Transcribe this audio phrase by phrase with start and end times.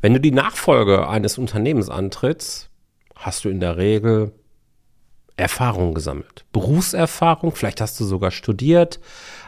[0.00, 2.70] Wenn du die Nachfolge eines Unternehmens antrittst,
[3.16, 4.32] hast du in der Regel
[5.36, 6.44] Erfahrung gesammelt.
[6.52, 9.00] Berufserfahrung, vielleicht hast du sogar studiert.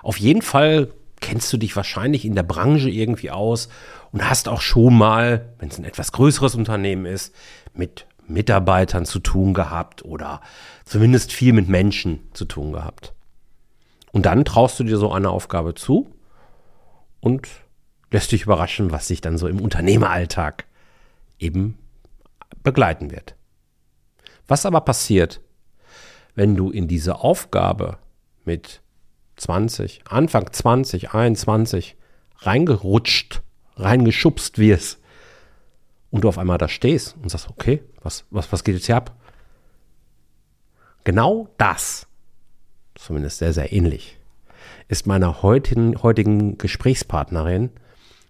[0.02, 3.68] Auf jeden Fall kennst du dich wahrscheinlich in der Branche irgendwie aus
[4.12, 7.34] und hast auch schon mal, wenn es ein etwas größeres Unternehmen ist,
[7.74, 10.40] mit Mitarbeitern zu tun gehabt oder
[10.84, 13.12] zumindest viel mit Menschen zu tun gehabt.
[14.12, 16.08] Und dann traust du dir so eine Aufgabe zu
[17.20, 17.48] und
[18.10, 20.64] lässt dich überraschen, was sich dann so im Unternehmeralltag
[21.38, 21.78] eben
[22.62, 23.34] begleiten wird.
[24.48, 25.40] Was aber passiert,
[26.34, 27.98] wenn du in diese Aufgabe
[28.44, 28.80] mit
[29.36, 31.96] 20, Anfang 20, 21
[32.38, 33.42] reingerutscht,
[33.76, 34.98] reingeschubst wirst
[36.10, 38.96] und du auf einmal da stehst und sagst, okay, was, was, was geht jetzt hier
[38.96, 39.16] ab?
[41.04, 42.06] Genau das,
[42.94, 44.18] zumindest sehr, sehr ähnlich,
[44.88, 47.70] ist meiner heutigen, heutigen Gesprächspartnerin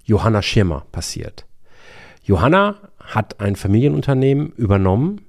[0.05, 1.47] Johanna Schirmer passiert.
[2.23, 5.23] Johanna hat ein Familienunternehmen übernommen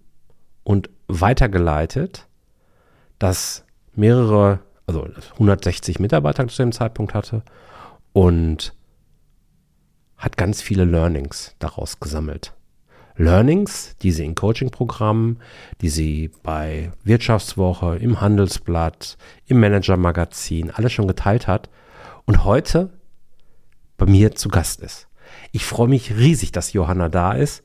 [0.64, 2.28] und weitergeleitet,
[3.20, 7.44] das mehrere, also 160 Mitarbeiter zu dem Zeitpunkt hatte
[8.14, 8.74] und
[10.18, 12.54] hat ganz viele Learnings daraus gesammelt.
[13.16, 15.40] Learnings, die sie in Coaching-Programmen,
[15.82, 21.70] die sie bei Wirtschaftswoche, im Handelsblatt, im Manager-Magazin, alles schon geteilt hat
[22.26, 22.90] und heute
[24.02, 25.08] bei mir zu Gast ist.
[25.52, 27.64] Ich freue mich riesig, dass Johanna da ist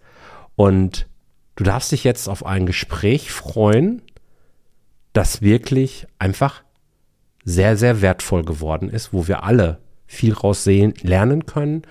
[0.55, 1.09] und
[1.56, 4.03] du darfst dich jetzt auf ein Gespräch freuen,
[5.15, 6.62] das wirklich einfach
[7.43, 11.83] sehr, sehr wertvoll geworden ist, wo wir alle viel raus sehen, lernen können,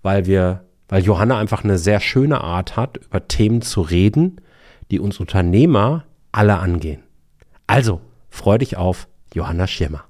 [0.00, 4.40] weil wir, weil Johanna einfach eine sehr schöne Art hat, über Themen zu reden,
[4.90, 7.02] die uns Unternehmer alle angehen.
[7.66, 10.09] Also, freu dich auf Johanna Schirmer.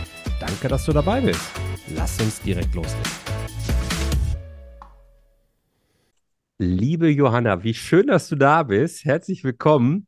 [0.41, 1.51] Danke, dass du dabei bist.
[1.89, 3.11] Lass uns direkt loslegen.
[6.57, 9.05] Liebe Johanna, wie schön, dass du da bist.
[9.05, 10.07] Herzlich willkommen.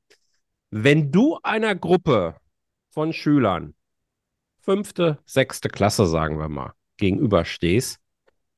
[0.71, 2.35] Wenn du einer Gruppe
[2.89, 3.75] von Schülern,
[4.59, 7.99] fünfte, sechste Klasse, sagen wir mal, gegenüberstehst,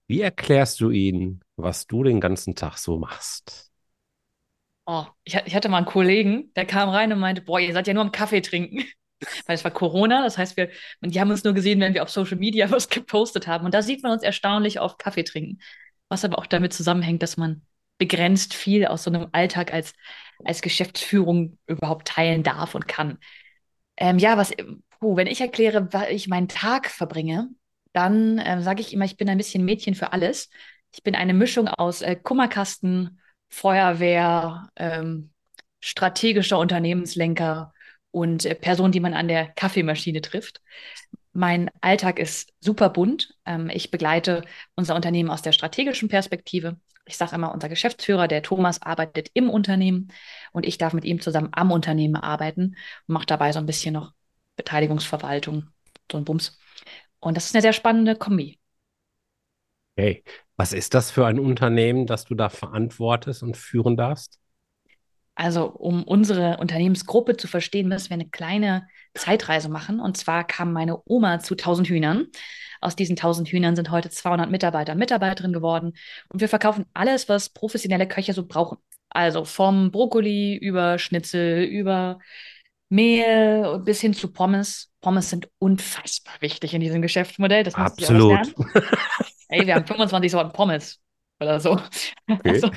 [0.07, 3.69] wie erklärst du ihnen, was du den ganzen Tag so machst?
[4.85, 7.87] Oh, ich, ich hatte mal einen Kollegen, der kam rein und meinte, boah, ihr seid
[7.87, 8.85] ja nur am Kaffee trinken.
[9.45, 10.69] Weil es war Corona, das heißt, wir,
[11.01, 13.65] die haben uns nur gesehen, wenn wir auf Social Media was gepostet haben.
[13.65, 15.59] Und da sieht man uns erstaunlich auf Kaffee trinken.
[16.09, 17.63] Was aber auch damit zusammenhängt, dass man
[17.97, 19.93] begrenzt viel aus so einem Alltag als,
[20.43, 23.17] als Geschäftsführung überhaupt teilen darf und kann.
[23.97, 24.51] Ähm, ja, was,
[24.99, 27.49] puh, wenn ich erkläre, wie ich meinen Tag verbringe,
[27.93, 30.49] dann äh, sage ich immer, ich bin ein bisschen Mädchen für alles.
[30.93, 35.31] Ich bin eine Mischung aus äh, Kummerkasten, Feuerwehr, ähm,
[35.79, 37.73] strategischer Unternehmenslenker
[38.15, 40.61] und äh, Person, die man an der Kaffeemaschine trifft.
[41.33, 43.35] Mein Alltag ist super bunt.
[43.45, 44.43] Ähm, ich begleite
[44.75, 49.49] unser Unternehmen aus der strategischen Perspektive ich sage immer, unser Geschäftsführer, der Thomas, arbeitet im
[49.49, 50.11] Unternehmen
[50.51, 52.75] und ich darf mit ihm zusammen am Unternehmen arbeiten
[53.07, 54.13] und mache dabei so ein bisschen noch
[54.55, 55.67] Beteiligungsverwaltung,
[56.11, 56.59] so ein Bums.
[57.19, 58.59] Und das ist eine sehr spannende Kombi.
[59.95, 60.23] Hey,
[60.57, 64.39] was ist das für ein Unternehmen, das du da verantwortest und führen darfst?
[65.35, 69.99] Also, um unsere Unternehmensgruppe zu verstehen, müssen wir eine kleine Zeitreise machen.
[69.99, 72.27] Und zwar kam meine Oma zu 1000 Hühnern.
[72.79, 75.93] Aus diesen 1000 Hühnern sind heute 200 Mitarbeiter und Mitarbeiterinnen geworden.
[76.29, 78.77] Und wir verkaufen alles, was professionelle Köche so brauchen.
[79.09, 82.19] Also vom Brokkoli über Schnitzel, über
[82.89, 84.91] Mehl bis hin zu Pommes.
[85.01, 87.63] Pommes sind unfassbar wichtig in diesem Geschäftsmodell.
[87.63, 88.53] Das Absolut.
[89.49, 91.01] Ey, wir haben 25 Sorten Pommes
[91.41, 91.79] oder so.
[92.29, 92.61] Okay.
[92.61, 92.71] Also,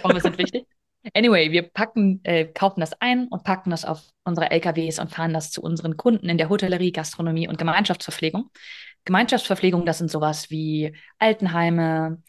[0.00, 0.66] Pommes sind wichtig.
[1.14, 5.32] Anyway, wir packen, äh, kaufen das ein und packen das auf unsere LKWs und fahren
[5.32, 8.50] das zu unseren Kunden in der Hotellerie, Gastronomie und Gemeinschaftsverpflegung.
[9.04, 12.22] Gemeinschaftsverpflegung, das sind sowas wie Altenheime,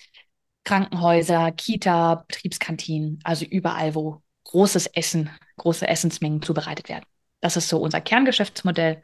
[0.63, 7.05] Krankenhäuser, Kita, Betriebskantinen, also überall, wo großes Essen, große Essensmengen zubereitet werden.
[7.41, 9.01] Das ist so unser Kerngeschäftsmodell.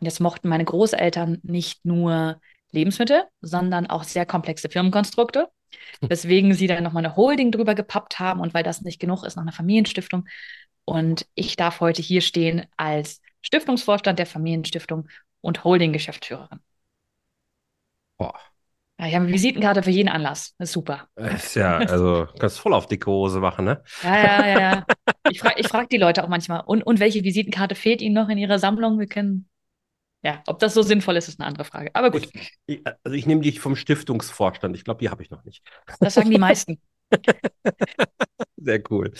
[0.00, 2.40] Und jetzt mochten meine Großeltern nicht nur
[2.70, 5.48] Lebensmittel, sondern auch sehr komplexe Firmenkonstrukte.
[6.08, 9.36] Weswegen sie dann nochmal eine Holding drüber gepappt haben und weil das nicht genug ist,
[9.36, 10.26] noch eine Familienstiftung.
[10.84, 15.08] Und ich darf heute hier stehen als Stiftungsvorstand der Familienstiftung
[15.40, 16.60] und Holding-Geschäftsführerin.
[18.18, 18.34] Boah,
[18.98, 20.54] Ja, ich habe eine Visitenkarte für jeden Anlass.
[20.58, 21.08] Das ist super.
[21.16, 23.82] Ist ja, also kannst voll auf dicke Hose machen, ne?
[24.02, 24.86] Ja, ja, ja, ja.
[25.26, 28.28] Ich frage ich frag die Leute auch manchmal, und, und welche Visitenkarte fehlt Ihnen noch
[28.28, 28.98] in Ihrer Sammlung?
[28.98, 29.48] Wir können,
[30.24, 31.90] ja, ob das so sinnvoll ist, ist eine andere Frage.
[31.94, 34.74] Aber gut, Ich, ich, also ich nehme dich vom Stiftungsvorstand.
[34.74, 35.62] Ich glaube, die habe ich noch nicht.
[36.00, 36.80] das sagen die meisten.
[38.56, 39.12] Sehr cool.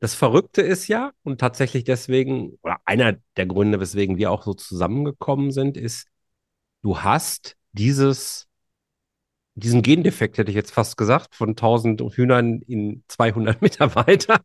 [0.00, 4.54] Das Verrückte ist ja, und tatsächlich deswegen, oder einer der Gründe, weswegen wir auch so
[4.54, 6.08] zusammengekommen sind, ist,
[6.82, 8.48] du hast dieses,
[9.54, 14.40] diesen Gendefekt, hätte ich jetzt fast gesagt, von 1000 Hühnern in 200 Mitarbeiter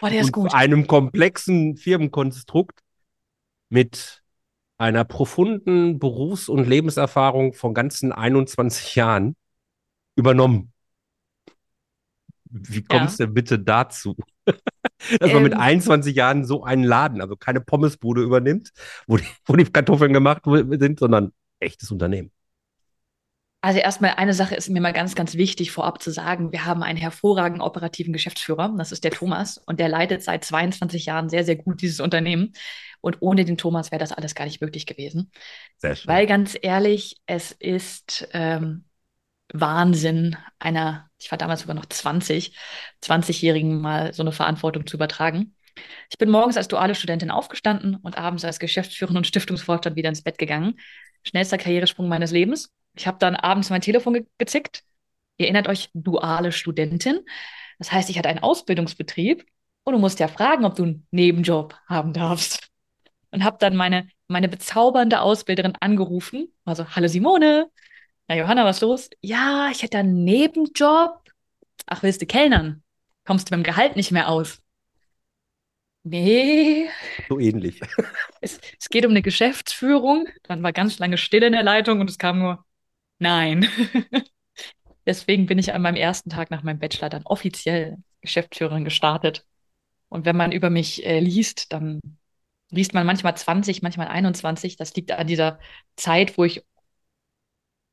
[0.00, 0.54] Boah, der ist gut.
[0.54, 2.80] einem komplexen Firmenkonstrukt
[3.68, 4.22] mit
[4.78, 9.36] einer profunden Berufs- und Lebenserfahrung von ganzen 21 Jahren
[10.16, 10.72] übernommen.
[12.50, 12.98] Wie Ja.
[12.98, 14.16] kommst du denn bitte dazu?
[15.20, 15.60] Dass man mit Ähm.
[15.60, 18.70] 21 Jahren so einen Laden, also keine Pommesbude übernimmt,
[19.06, 22.30] wo die, wo die Kartoffeln gemacht sind, sondern echtes Unternehmen.
[23.60, 26.52] Also erstmal eine Sache ist mir mal ganz, ganz wichtig vorab zu sagen.
[26.52, 31.06] Wir haben einen hervorragenden operativen Geschäftsführer, das ist der Thomas, und der leitet seit 22
[31.06, 32.52] Jahren sehr, sehr gut dieses Unternehmen.
[33.00, 35.32] Und ohne den Thomas wäre das alles gar nicht möglich gewesen.
[35.76, 36.08] Sehr schön.
[36.08, 38.84] Weil ganz ehrlich, es ist ähm,
[39.52, 42.56] Wahnsinn, einer, ich war damals sogar noch 20,
[43.02, 45.54] 20-Jährigen mal so eine Verantwortung zu übertragen.
[46.10, 50.22] Ich bin morgens als duale Studentin aufgestanden und abends als Geschäftsführerin und Stiftungsvorstand wieder ins
[50.22, 50.78] Bett gegangen.
[51.24, 52.72] Schnellster Karrieresprung meines Lebens.
[52.98, 54.84] Ich habe dann abends mein Telefon ge gezickt.
[55.38, 57.20] Ihr erinnert euch, duale Studentin.
[57.78, 59.46] Das heißt, ich hatte einen Ausbildungsbetrieb
[59.84, 62.68] und du musst ja fragen, ob du einen Nebenjob haben darfst.
[63.30, 66.52] Und habe dann meine, meine bezaubernde Ausbilderin angerufen.
[66.64, 67.70] Also, hallo Simone.
[68.28, 69.10] Na, Johanna, was ist los?
[69.20, 71.22] Ja, ich hätte einen Nebenjob.
[71.86, 72.82] Ach, willst du kellnern?
[73.24, 74.60] Kommst du mit dem Gehalt nicht mehr aus?
[76.04, 76.88] Nee,
[77.28, 77.80] So ähnlich.
[78.40, 80.26] es, es geht um eine Geschäftsführung.
[80.44, 82.64] Dann war ganz lange Stille in der Leitung und es kam nur
[83.18, 83.68] Nein.
[85.06, 89.46] Deswegen bin ich an meinem ersten Tag nach meinem Bachelor dann offiziell Geschäftsführerin gestartet.
[90.08, 92.00] Und wenn man über mich äh, liest, dann
[92.70, 94.76] liest man manchmal 20, manchmal 21.
[94.76, 95.60] Das liegt an dieser
[95.96, 96.64] Zeit, wo ich,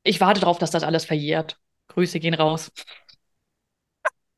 [0.04, 1.58] ich warte darauf, dass das alles verjährt.
[1.88, 2.70] Grüße gehen raus.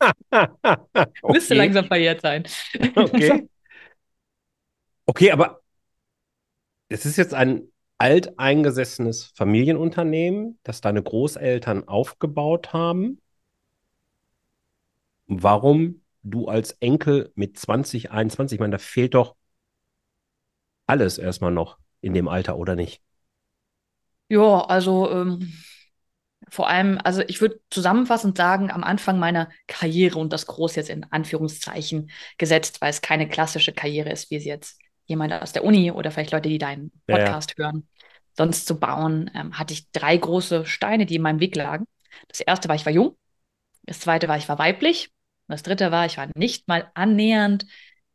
[1.26, 1.54] Müsste Okay.
[1.54, 2.44] langsam verjährt sein.
[2.96, 3.42] Okay.
[5.06, 5.62] Okay, aber
[6.88, 13.20] es ist jetzt ein alteingesessenes Familienunternehmen, das deine Großeltern aufgebaut haben.
[15.26, 19.36] Warum du als Enkel mit 20, 21, ich meine, da fehlt doch
[20.86, 23.02] alles erstmal noch in dem Alter, oder nicht?
[24.28, 25.52] Ja, also ähm,
[26.50, 30.90] vor allem, also ich würde zusammenfassend sagen, am Anfang meiner Karriere und das groß jetzt
[30.90, 34.78] in Anführungszeichen gesetzt, weil es keine klassische Karriere ist, wie sie jetzt
[35.08, 37.38] jemand aus der Uni oder vielleicht Leute, die deinen Ja, ja.
[37.38, 37.88] Podcast hören,
[38.36, 41.86] sonst zu bauen, ähm, hatte ich drei große Steine, die in meinem Weg lagen.
[42.28, 43.18] Das erste war, ich war jung.
[43.84, 45.08] Das zweite war, ich war weiblich.
[45.48, 47.66] Und das dritte war, ich war nicht mal annähernd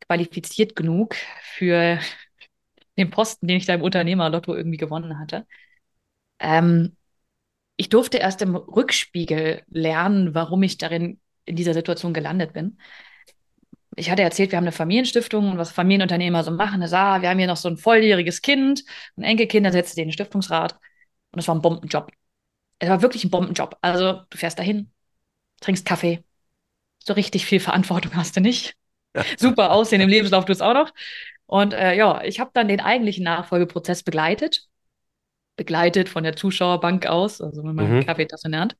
[0.08, 2.00] qualifiziert genug für
[2.98, 5.46] den Posten, den ich da im Unternehmerlotto irgendwie gewonnen hatte.
[6.40, 6.96] Ähm,
[7.76, 12.78] ich durfte erst im Rückspiegel lernen, warum ich darin in dieser Situation gelandet bin.
[13.96, 17.28] Ich hatte erzählt, wir haben eine Familienstiftung und was Familienunternehmer so machen, ist, ah, wir
[17.30, 18.84] haben hier noch so ein volljähriges Kind,
[19.16, 20.74] ein Enkelkind, dann setzt du den in den Stiftungsrat.
[21.32, 22.10] Und es war ein Bombenjob.
[22.78, 23.76] Es war wirklich ein Bombenjob.
[23.82, 24.90] Also, du fährst dahin,
[25.60, 26.24] trinkst Kaffee.
[27.04, 28.76] So richtig viel Verantwortung hast du nicht.
[29.38, 30.92] Super aussehen im Lebenslauf tust auch noch.
[31.46, 34.66] Und äh, ja, ich habe dann den eigentlichen Nachfolgeprozess begleitet.
[35.56, 38.06] Begleitet von der Zuschauerbank aus, also mit meiner Mhm.
[38.06, 38.76] Kaffeetasse in der Hand.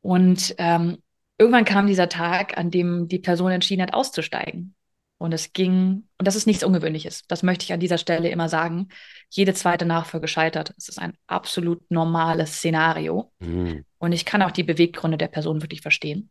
[0.00, 1.02] Und ähm,
[1.38, 4.74] irgendwann kam dieser Tag, an dem die Person entschieden hat, auszusteigen.
[5.18, 8.50] Und es ging, und das ist nichts Ungewöhnliches, das möchte ich an dieser Stelle immer
[8.50, 8.88] sagen.
[9.30, 10.74] Jede zweite Nachfolge scheitert.
[10.76, 13.32] Es ist ein absolut normales Szenario.
[13.40, 13.84] Hm.
[13.98, 16.30] Und ich kann auch die Beweggründe der Person wirklich verstehen.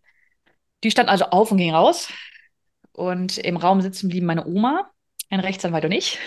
[0.83, 2.09] Die stand also auf und ging raus.
[2.91, 4.91] Und im Raum sitzen blieben meine Oma,
[5.29, 6.19] ein Rechtsanwalt und ich.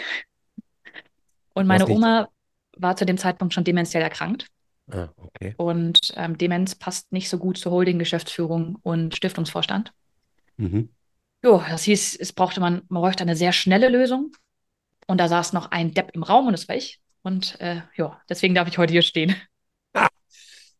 [1.54, 2.28] Und meine Oma
[2.76, 4.46] war zu dem Zeitpunkt schon dementiell erkrankt.
[4.90, 5.54] Ah, okay.
[5.56, 9.92] Und ähm, Demenz passt nicht so gut zur Holding-Geschäftsführung und Stiftungsvorstand.
[10.56, 10.88] Mhm.
[11.44, 14.32] Jo, das hieß, es brauchte man, man bräuchte eine sehr schnelle Lösung.
[15.06, 17.00] Und da saß noch ein Depp im Raum und das war ich.
[17.22, 19.34] Und äh, ja, deswegen darf ich heute hier stehen.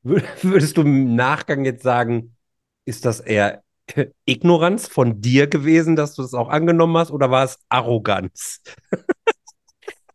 [0.05, 2.37] Wür- Würdest du im Nachgang jetzt sagen,
[2.85, 3.63] ist das eher
[4.27, 8.63] Ignoranz von dir gewesen, dass du das auch angenommen hast, oder war es Arroganz?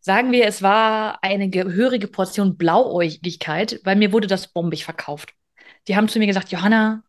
[0.05, 5.33] Sagen wir, es war eine gehörige Portion Blauäugigkeit, weil mir wurde das bombig verkauft.
[5.87, 7.03] Die haben zu mir gesagt, Johanna,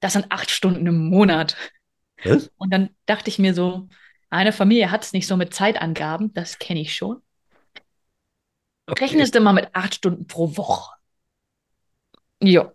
[0.00, 1.58] das sind acht Stunden im Monat.
[2.24, 2.50] Was?
[2.56, 3.86] Und dann dachte ich mir so,
[4.30, 7.20] eine Familie hat es nicht so mit Zeitangaben, das kenne ich schon.
[8.86, 9.04] Okay.
[9.04, 10.94] Rechnest du mal mit acht Stunden pro Woche.
[12.42, 12.72] Ja.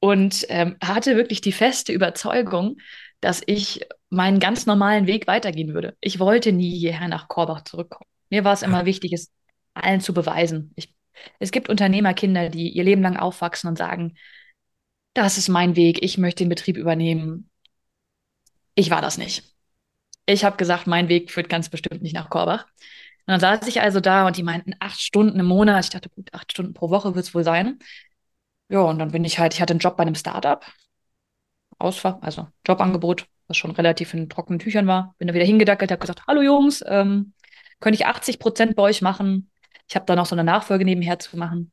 [0.00, 2.76] Und ähm, hatte wirklich die feste Überzeugung,
[3.20, 5.96] dass ich meinen ganz normalen Weg weitergehen würde.
[6.00, 8.08] Ich wollte nie hierher nach Korbach zurückkommen.
[8.30, 9.32] Mir war es immer wichtig, es
[9.74, 10.72] allen zu beweisen.
[10.76, 10.94] Ich,
[11.38, 14.14] es gibt Unternehmerkinder, die ihr Leben lang aufwachsen und sagen,
[15.14, 17.50] das ist mein Weg, ich möchte den Betrieb übernehmen.
[18.74, 19.42] Ich war das nicht.
[20.26, 22.66] Ich habe gesagt, mein Weg führt ganz bestimmt nicht nach Korbach.
[23.26, 25.84] Und dann saß ich also da und die meinten acht Stunden im Monat.
[25.84, 27.78] Ich dachte, gut, acht Stunden pro Woche wird es wohl sein.
[28.68, 30.64] Ja, und dann bin ich halt, ich hatte einen Job bei einem Startup.
[31.78, 35.14] Ausfach, also Jobangebot, was schon relativ in trockenen Tüchern war.
[35.18, 37.32] Bin da wieder hingedackelt, habe gesagt, hallo Jungs, ähm,
[37.80, 39.50] könnte ich 80 Prozent bei euch machen?
[39.88, 41.72] Ich habe da noch so eine Nachfolge nebenher zu machen.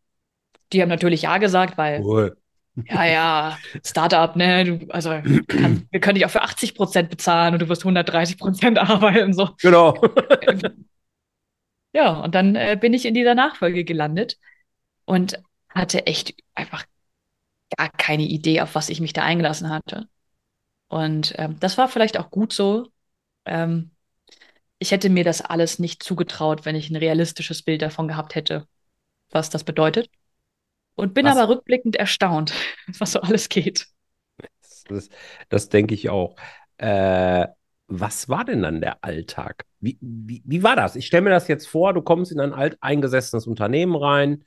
[0.72, 2.38] Die haben natürlich ja gesagt, weil cool.
[2.86, 5.10] ja, ja, Startup, ne, du, also
[5.48, 9.34] kann, wir können dich auch für 80 Prozent bezahlen und du wirst 130 Prozent arbeiten.
[9.34, 9.50] So.
[9.62, 10.00] Genau.
[11.94, 14.38] ja, und dann äh, bin ich in dieser Nachfolge gelandet
[15.06, 15.40] und
[15.76, 16.86] hatte echt einfach
[17.78, 20.08] gar keine Idee, auf was ich mich da eingelassen hatte.
[20.88, 22.88] Und ähm, das war vielleicht auch gut so.
[23.46, 23.92] Ähm,
[24.80, 28.68] ich hätte mir das alles nicht zugetraut, wenn ich ein realistisches Bild davon gehabt hätte,
[29.32, 30.10] was das bedeutet.
[30.96, 31.38] Und bin was?
[31.38, 32.54] aber rückblickend erstaunt,
[33.00, 33.88] was so alles geht.
[34.88, 35.10] Das,
[35.50, 36.36] das denke ich auch.
[36.78, 37.48] Äh,
[37.88, 39.66] was war denn dann der Alltag?
[39.80, 40.96] Wie, wie, wie war das?
[40.96, 44.44] Ich stelle mir das jetzt vor, du kommst in ein alteingesessenes Unternehmen rein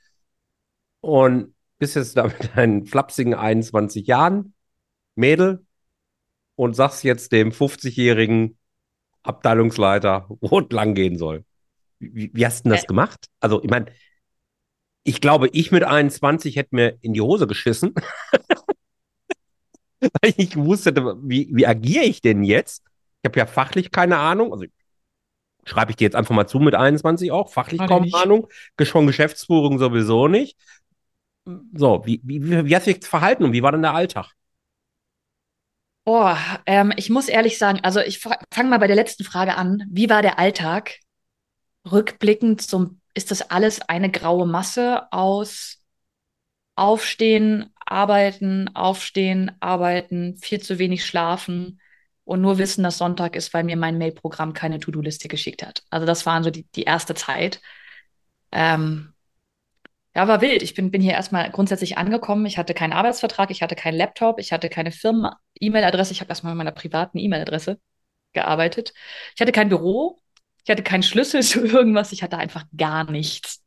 [1.01, 4.53] und bist jetzt da mit deinen flapsigen 21 Jahren,
[5.15, 5.65] Mädel,
[6.55, 8.57] und sagst jetzt dem 50-jährigen
[9.23, 11.45] Abteilungsleiter, wo es lang gehen soll.
[11.99, 12.87] Wie, wie hast du denn das äh.
[12.87, 13.27] gemacht?
[13.39, 13.87] Also, ich meine,
[15.03, 17.93] ich glaube, ich mit 21 hätte mir in die Hose geschissen.
[19.99, 22.83] Weil ich wusste, wie, wie agiere ich denn jetzt?
[23.21, 24.53] Ich habe ja fachlich keine Ahnung.
[24.53, 24.65] Also
[25.65, 27.49] schreibe ich dir jetzt einfach mal zu mit 21 auch.
[27.49, 28.47] Fachlich kaum Ahnung.
[28.81, 30.57] Schon Geschäftsführung sowieso nicht.
[31.73, 34.33] So, wie, wie, wie hast du dich verhalten und wie war denn der Alltag?
[36.05, 36.33] Oh,
[36.65, 39.83] ähm, ich muss ehrlich sagen, also ich fange mal bei der letzten Frage an.
[39.89, 40.97] Wie war der Alltag?
[41.89, 45.83] Rückblickend zum, ist das alles eine graue Masse aus
[46.75, 51.81] Aufstehen, Arbeiten, Aufstehen, Arbeiten, viel zu wenig schlafen
[52.23, 55.83] und nur wissen, dass Sonntag ist, weil mir mein Mailprogramm keine To-Do-Liste geschickt hat.
[55.89, 57.61] Also das waren so die, die erste Zeit.
[58.51, 59.13] Ähm,
[60.15, 60.63] ja, war wild.
[60.63, 62.45] Ich bin, bin hier erstmal grundsätzlich angekommen.
[62.45, 66.13] Ich hatte keinen Arbeitsvertrag, ich hatte keinen Laptop, ich hatte keine Firmen-E-Mail-Adresse.
[66.13, 67.79] Ich habe erstmal mit meiner privaten E-Mail-Adresse
[68.33, 68.93] gearbeitet.
[69.35, 70.19] Ich hatte kein Büro,
[70.63, 73.63] ich hatte keinen Schlüssel zu irgendwas, ich hatte einfach gar nichts.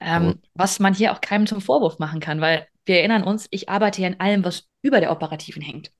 [0.00, 0.48] Ähm, oh.
[0.54, 3.98] Was man hier auch keinem zum Vorwurf machen kann, weil wir erinnern uns, ich arbeite
[3.98, 5.92] hier in allem, was über der Operativen hängt.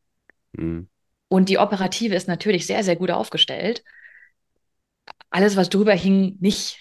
[0.52, 0.88] Mhm.
[1.28, 3.84] Und die Operative ist natürlich sehr, sehr gut aufgestellt.
[5.30, 6.78] Alles, was drüber hing, nicht.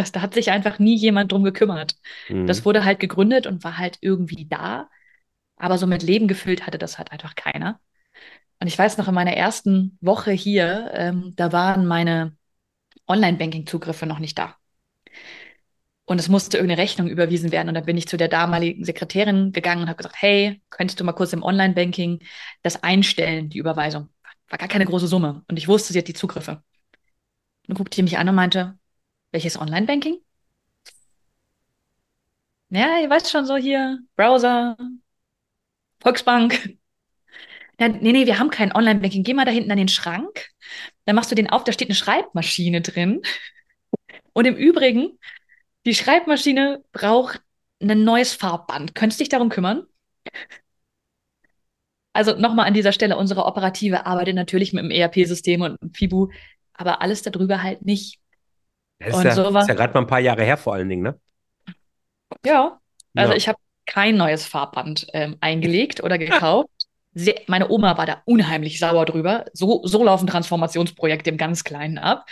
[0.00, 1.94] Das, da hat sich einfach nie jemand drum gekümmert.
[2.28, 2.46] Mhm.
[2.46, 4.88] Das wurde halt gegründet und war halt irgendwie da.
[5.56, 7.80] Aber so mit Leben gefüllt hatte das halt einfach keiner.
[8.60, 12.36] Und ich weiß noch, in meiner ersten Woche hier, ähm, da waren meine
[13.08, 14.56] Online-Banking-Zugriffe noch nicht da.
[16.06, 17.68] Und es musste irgendeine Rechnung überwiesen werden.
[17.68, 21.04] Und dann bin ich zu der damaligen Sekretärin gegangen und habe gesagt, hey, könntest du
[21.04, 22.20] mal kurz im Online-Banking
[22.62, 24.08] das einstellen, die Überweisung?
[24.48, 25.44] War gar keine große Summe.
[25.48, 26.52] Und ich wusste, sie hat die Zugriffe.
[26.52, 26.62] Und
[27.68, 28.79] dann guckte sie mich an und meinte,
[29.32, 30.20] welches Online-Banking?
[32.70, 34.76] Ja, ihr weißt schon so hier, Browser,
[36.02, 36.52] Volksbank.
[37.80, 39.24] Ja, nee, nee, wir haben kein Online-Banking.
[39.24, 40.48] Geh mal da hinten an den Schrank.
[41.06, 43.22] Dann machst du den auf, da steht eine Schreibmaschine drin.
[44.34, 45.18] Und im Übrigen,
[45.86, 47.42] die Schreibmaschine braucht
[47.82, 48.94] ein neues Farbband.
[48.94, 49.86] Könntest dich darum kümmern?
[52.12, 56.28] Also nochmal an dieser Stelle, unsere Operative arbeitet natürlich mit dem ERP-System und FIBU,
[56.74, 58.19] aber alles darüber halt nicht.
[59.00, 61.02] Das ist, ja, so ist ja gerade mal ein paar Jahre her vor allen Dingen,
[61.02, 61.18] ne?
[62.44, 62.78] Ja,
[63.14, 63.36] also ja.
[63.36, 66.68] ich habe kein neues Farbband ähm, eingelegt oder gekauft.
[67.12, 69.46] Sehr, meine Oma war da unheimlich sauer drüber.
[69.52, 72.26] So, so laufen Transformationsprojekte im ganz Kleinen ab.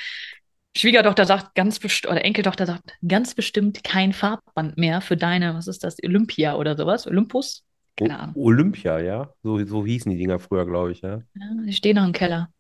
[0.77, 5.67] Schwiegertochter sagt ganz bestimmt, oder Enkeltochter sagt ganz bestimmt kein Farbband mehr für deine, was
[5.67, 7.09] ist das, Olympia oder sowas?
[7.09, 7.65] Olympus?
[7.97, 8.37] Keine Ahnung.
[8.37, 9.33] Olympia, ja.
[9.43, 11.23] So, so hießen die Dinger früher, glaube ich, ja.
[11.35, 11.47] ja.
[11.67, 12.51] Die stehen noch im Keller.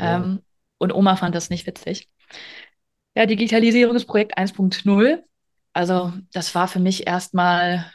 [0.00, 0.16] Ja.
[0.16, 0.40] Ähm,
[0.78, 2.08] und Oma fand das nicht witzig.
[3.18, 5.24] Ja, Digitalisierungsprojekt 1.0.
[5.72, 7.92] Also, das war für mich erstmal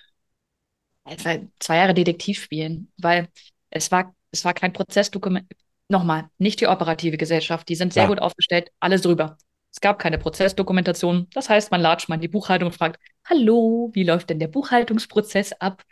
[1.60, 3.30] zwei Jahre Detektiv spielen, weil
[3.70, 5.50] es war, es war kein Prozessdokument.
[5.88, 8.10] Nochmal, nicht die operative Gesellschaft, die sind sehr ja.
[8.10, 9.38] gut aufgestellt, alles drüber.
[9.72, 11.27] Es gab keine Prozessdokumentation.
[11.34, 14.50] Das heißt, man latscht mal in die Buchhaltung und fragt, hallo, wie läuft denn der
[14.50, 15.84] Buchhaltungsprozess ab?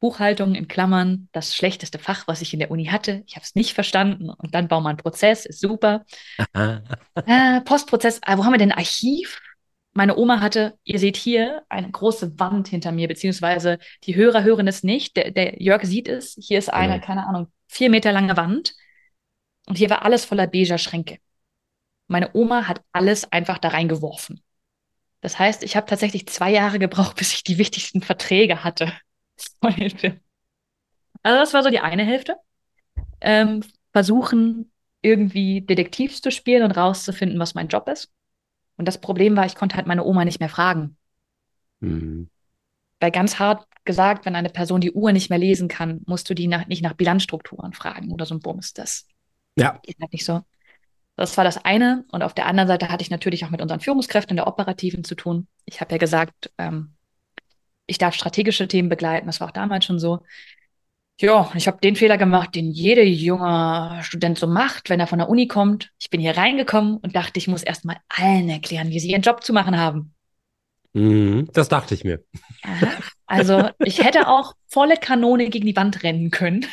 [0.00, 3.22] Buchhaltung in Klammern, das schlechteste Fach, was ich in der Uni hatte.
[3.26, 4.30] Ich habe es nicht verstanden.
[4.30, 6.04] Und dann bauen wir einen Prozess, ist super.
[6.54, 9.40] äh, Postprozess, äh, wo haben wir denn Archiv?
[9.96, 14.68] meine Oma hatte, ihr seht hier eine große Wand hinter mir, beziehungsweise die Hörer hören
[14.68, 15.16] es nicht.
[15.16, 16.36] Der, der Jörg sieht es.
[16.38, 17.06] Hier ist eine, Genau.
[17.06, 18.74] keine Ahnung, vier Meter lange Wand.
[19.66, 21.18] Und hier war alles voller beiger Schränke.
[22.08, 24.42] Meine Oma hat alles einfach da reingeworfen.
[25.22, 28.92] Das heißt, ich habe tatsächlich zwei Jahre gebraucht, bis ich die wichtigsten Verträge hatte.
[31.22, 32.36] Also das war so die eine Hälfte.
[33.20, 33.62] Ähm,
[33.92, 34.70] versuchen,
[35.02, 38.12] irgendwie Detektiv zu spielen und rauszufinden, was mein Job ist.
[38.76, 40.96] Und das Problem war, ich konnte halt meine Oma nicht mehr fragen.
[41.80, 42.28] Mhm.
[43.00, 46.34] Weil ganz hart gesagt, wenn eine Person die Uhr nicht mehr lesen kann, musst du
[46.34, 48.72] die nach, nicht nach Bilanzstrukturen fragen oder so ein Bums.
[48.72, 49.06] Das
[49.56, 49.78] Ja.
[49.82, 50.42] geht halt nicht so.
[51.14, 52.04] Das war das eine.
[52.10, 55.04] Und auf der anderen Seite hatte ich natürlich auch mit unseren Führungskräften in der Operativen
[55.04, 55.46] zu tun.
[55.64, 56.95] Ich habe ja gesagt, ähm,
[57.86, 59.26] ich darf strategische Themen begleiten.
[59.26, 60.20] Das war auch damals schon so.
[61.18, 65.18] Ja, ich habe den Fehler gemacht, den jeder junge Student so macht, wenn er von
[65.18, 65.90] der Uni kommt.
[65.98, 69.22] Ich bin hier reingekommen und dachte, ich muss erst mal allen erklären, wie sie ihren
[69.22, 70.14] Job zu machen haben.
[70.92, 71.48] Mhm.
[71.52, 72.22] Das dachte ich mir.
[73.26, 76.66] Also ich hätte auch volle Kanone gegen die Wand rennen können.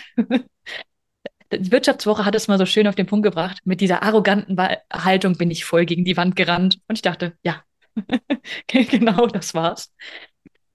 [1.51, 3.59] Die Wirtschaftswoche hat es mal so schön auf den Punkt gebracht.
[3.63, 4.57] Mit dieser arroganten
[4.91, 6.79] Haltung bin ich voll gegen die Wand gerannt.
[6.87, 7.63] Und ich dachte, ja,
[8.67, 9.91] genau das war's.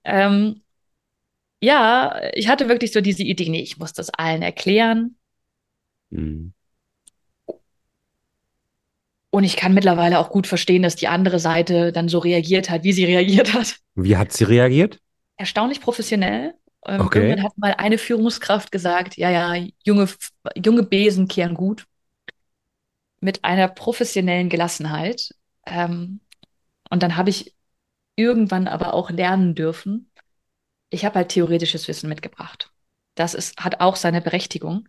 [0.09, 0.61] Ähm,
[1.61, 5.17] ja, ich hatte wirklich so diese Idee, nee, ich muss das allen erklären.
[6.09, 6.53] Mhm.
[9.31, 12.83] Und ich kann mittlerweile auch gut verstehen, dass die andere Seite dann so reagiert hat,
[12.83, 13.77] wie sie reagiert hat.
[13.95, 14.99] Wie hat sie reagiert?
[15.39, 16.53] erstaunlich professionell.
[16.85, 17.19] Ähm, Okay.
[17.19, 20.07] Irgendwann hat mal eine Führungskraft gesagt, ja, ja, junge,
[20.55, 21.85] junge Besen kehren gut.
[23.21, 25.33] Mit einer professionellen Gelassenheit.
[25.65, 26.19] Ähm,
[26.89, 27.53] und dann habe ich
[28.19, 30.11] irgendwann aber auch lernen dürfen.
[30.89, 32.71] Ich habe halt theoretisches Wissen mitgebracht.
[33.15, 34.87] Das ist, hat auch seine Berechtigung.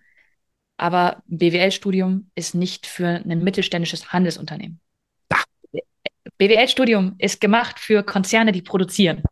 [0.79, 4.81] Aber BWL-Studium ist nicht für ein mittelständisches Handelsunternehmen.
[6.39, 9.23] BWL-Studium ist gemacht für Konzerne, die produzieren.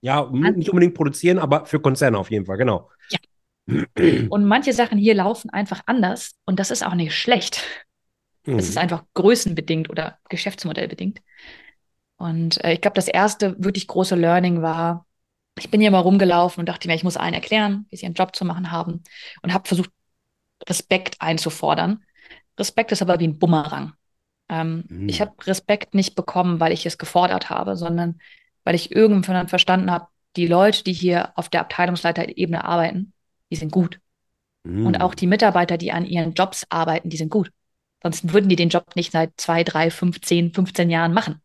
[0.00, 2.90] Ja, m- nicht unbedingt produzieren, aber für Konzerne auf jeden Fall, genau.
[4.30, 7.62] Und manche Sachen hier laufen einfach anders und das ist auch nicht schlecht.
[8.46, 8.58] Mhm.
[8.58, 11.20] Es ist einfach größenbedingt oder geschäftsmodellbedingt.
[12.22, 15.06] Und äh, ich glaube, das erste wirklich große Learning war,
[15.58, 18.14] ich bin hier mal rumgelaufen und dachte mir, ich muss allen erklären, wie sie ihren
[18.14, 19.02] Job zu machen haben
[19.42, 19.90] und habe versucht,
[20.68, 22.04] Respekt einzufordern.
[22.56, 23.94] Respekt ist aber wie ein Bumerang.
[24.48, 25.08] Ähm, Mhm.
[25.08, 28.20] Ich habe Respekt nicht bekommen, weil ich es gefordert habe, sondern
[28.62, 30.06] weil ich irgendwann verstanden habe,
[30.36, 33.12] die Leute, die hier auf der Abteilungsleiterebene arbeiten,
[33.50, 33.98] die sind gut.
[34.62, 34.86] Mhm.
[34.86, 37.50] Und auch die Mitarbeiter, die an ihren Jobs arbeiten, die sind gut.
[38.00, 41.42] Sonst würden die den Job nicht seit zwei, drei, fünf, zehn, 15 Jahren machen.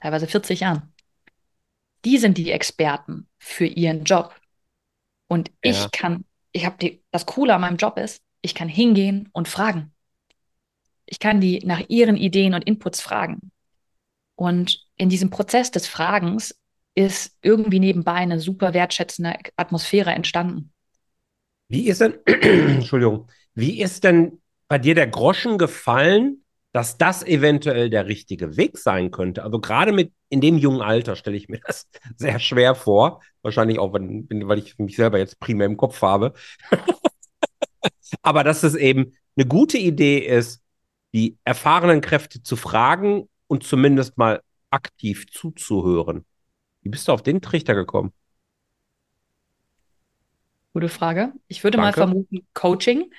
[0.00, 0.92] Teilweise 40 Jahren.
[2.06, 4.34] Die sind die Experten für ihren Job.
[5.28, 5.70] Und Ja.
[5.70, 9.48] ich kann, ich habe die, das Coole an meinem Job ist, ich kann hingehen und
[9.48, 9.92] fragen.
[11.04, 13.50] Ich kann die nach ihren Ideen und Inputs fragen.
[14.36, 16.58] Und in diesem Prozess des Fragens
[16.94, 20.72] ist irgendwie nebenbei eine super wertschätzende Atmosphäre entstanden.
[21.68, 27.90] Wie ist denn, Entschuldigung, wie ist denn bei dir der Groschen gefallen, dass das eventuell
[27.90, 29.42] der richtige Weg sein könnte?
[29.42, 33.20] Also gerade mit in dem jungen Alter stelle ich mir das sehr schwer vor.
[33.42, 36.34] Wahrscheinlich auch, wenn- weil ich mich selber jetzt primär im Kopf habe.
[38.22, 40.62] Aber dass es eben eine gute Idee ist,
[41.12, 46.24] die erfahrenen Kräfte zu fragen und zumindest mal aktiv zuzuhören.
[46.82, 48.12] Wie bist du auf den Trichter gekommen?
[50.72, 51.32] Gute Frage.
[51.48, 51.98] Ich würde mal Danke.
[52.00, 53.12] vermuten, Coaching.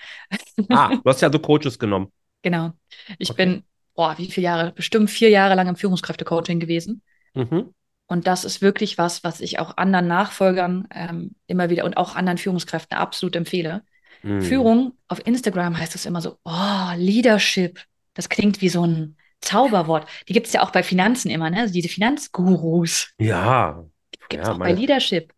[0.70, 2.12] Ah, du hast ja so Coaches genommen.
[2.42, 2.72] Genau.
[3.20, 3.46] Ich Okay.
[3.46, 3.64] bin,
[3.96, 4.72] boah, wie viele Jahre?
[4.72, 7.02] Bestimmt vier Jahre lang im Führungskräfte-Coaching gewesen.
[7.34, 7.74] Mhm.
[8.08, 12.16] Und das ist wirklich was, was ich auch anderen Nachfolgern ähm, immer wieder und auch
[12.16, 13.84] anderen Führungskräften absolut empfehle.
[14.24, 14.42] Mhm.
[14.42, 17.80] Führung auf Instagram heißt es immer so, oh, Leadership.
[18.14, 20.08] Das klingt wie so ein Zauberwort.
[20.28, 21.62] Die gibt es ja auch bei Finanzen immer, ne?
[21.62, 23.12] Also diese Finanzgurus.
[23.18, 23.86] Ja,
[24.30, 25.34] Gibt es Ja, auch meine- bei Leadership.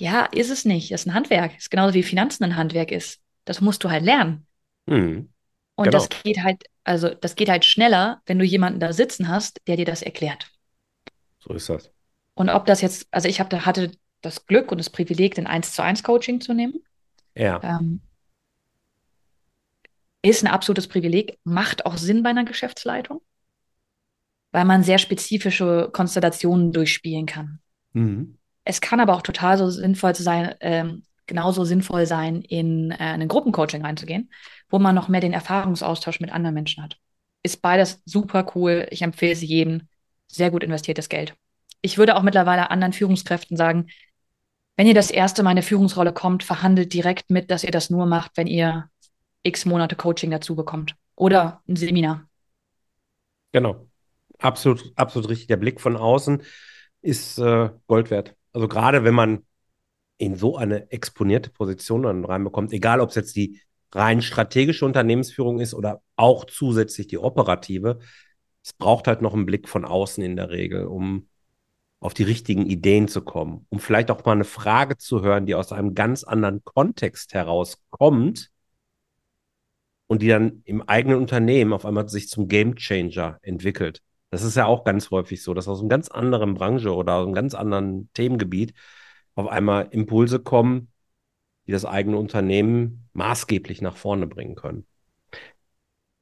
[0.00, 0.92] Ja, ist es nicht.
[0.92, 1.56] Das ist ein Handwerk.
[1.56, 3.20] Ist genauso wie Finanzen ein Handwerk ist.
[3.44, 4.46] Das musst du halt lernen.
[4.86, 5.30] Mhm.
[5.78, 5.98] Und Genau.
[5.98, 9.76] das geht halt, also das geht halt schneller, wenn du jemanden da sitzen hast, der
[9.76, 10.50] dir das erklärt.
[11.38, 11.92] So ist das.
[12.34, 15.46] Und ob das jetzt, also ich hab, da hatte das Glück und das Privileg, den
[15.46, 16.82] 1 zu 1 Coaching zu nehmen.
[17.36, 17.60] Ja.
[17.62, 18.00] Ähm,
[20.22, 23.20] ist ein absolutes Privileg, macht auch Sinn bei einer Geschäftsleitung,
[24.50, 27.60] weil man sehr spezifische Konstellationen durchspielen kann.
[27.92, 28.36] Mhm.
[28.64, 33.28] Es kann aber auch total so sinnvoll sein, ähm, genauso sinnvoll sein, in äh, ein
[33.28, 34.28] Gruppencoaching reinzugehen,
[34.68, 36.98] wo man noch mehr den Erfahrungsaustausch mit anderen Menschen hat.
[37.42, 38.86] Ist beides super cool.
[38.90, 39.88] Ich empfehle es jedem.
[40.26, 41.34] Sehr gut investiertes Geld.
[41.80, 43.88] Ich würde auch mittlerweile anderen Führungskräften sagen,
[44.76, 47.90] wenn ihr das erste Mal in eine Führungsrolle kommt, verhandelt direkt mit, dass ihr das
[47.90, 48.90] nur macht, wenn ihr
[49.42, 50.94] x Monate Coaching dazu bekommt.
[51.16, 52.28] Oder ein Seminar.
[53.52, 53.88] Genau.
[54.38, 55.48] Absolut, absolut richtig.
[55.48, 56.42] Der Blick von außen
[57.00, 58.36] ist äh, Gold wert.
[58.52, 59.44] Also gerade wenn man
[60.16, 63.60] in so eine exponierte Position dann reinbekommt, egal ob es jetzt die
[63.92, 67.98] rein strategische Unternehmensführung ist oder auch zusätzlich die operative,
[68.62, 71.28] es braucht halt noch einen Blick von außen in der Regel, um
[72.00, 75.54] auf die richtigen Ideen zu kommen, um vielleicht auch mal eine Frage zu hören, die
[75.54, 78.50] aus einem ganz anderen Kontext herauskommt
[80.06, 84.02] und die dann im eigenen Unternehmen auf einmal sich zum Game Changer entwickelt.
[84.30, 87.24] Das ist ja auch ganz häufig so, dass aus einer ganz anderen Branche oder aus
[87.24, 88.74] einem ganz anderen Themengebiet
[89.34, 90.92] auf einmal Impulse kommen,
[91.68, 94.86] die das eigene Unternehmen maßgeblich nach vorne bringen können.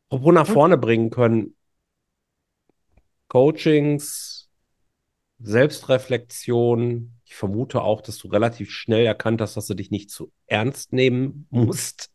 [0.09, 1.55] Apropos nach vorne bringen können,
[3.29, 4.51] Coachings,
[5.39, 7.13] Selbstreflexion.
[7.25, 10.93] Ich vermute auch, dass du relativ schnell erkannt hast, dass du dich nicht zu ernst
[10.93, 12.11] nehmen musst,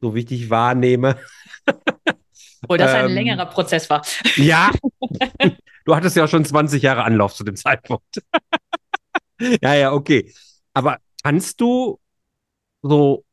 [0.00, 1.18] so wie ich dich wahrnehme.
[2.62, 4.02] Obwohl das ein ähm, längerer Prozess war.
[4.36, 4.70] Ja,
[5.84, 8.22] du hattest ja schon 20 Jahre Anlauf zu dem Zeitpunkt.
[9.60, 10.32] ja, ja, okay.
[10.72, 11.98] Aber kannst du
[12.82, 13.24] so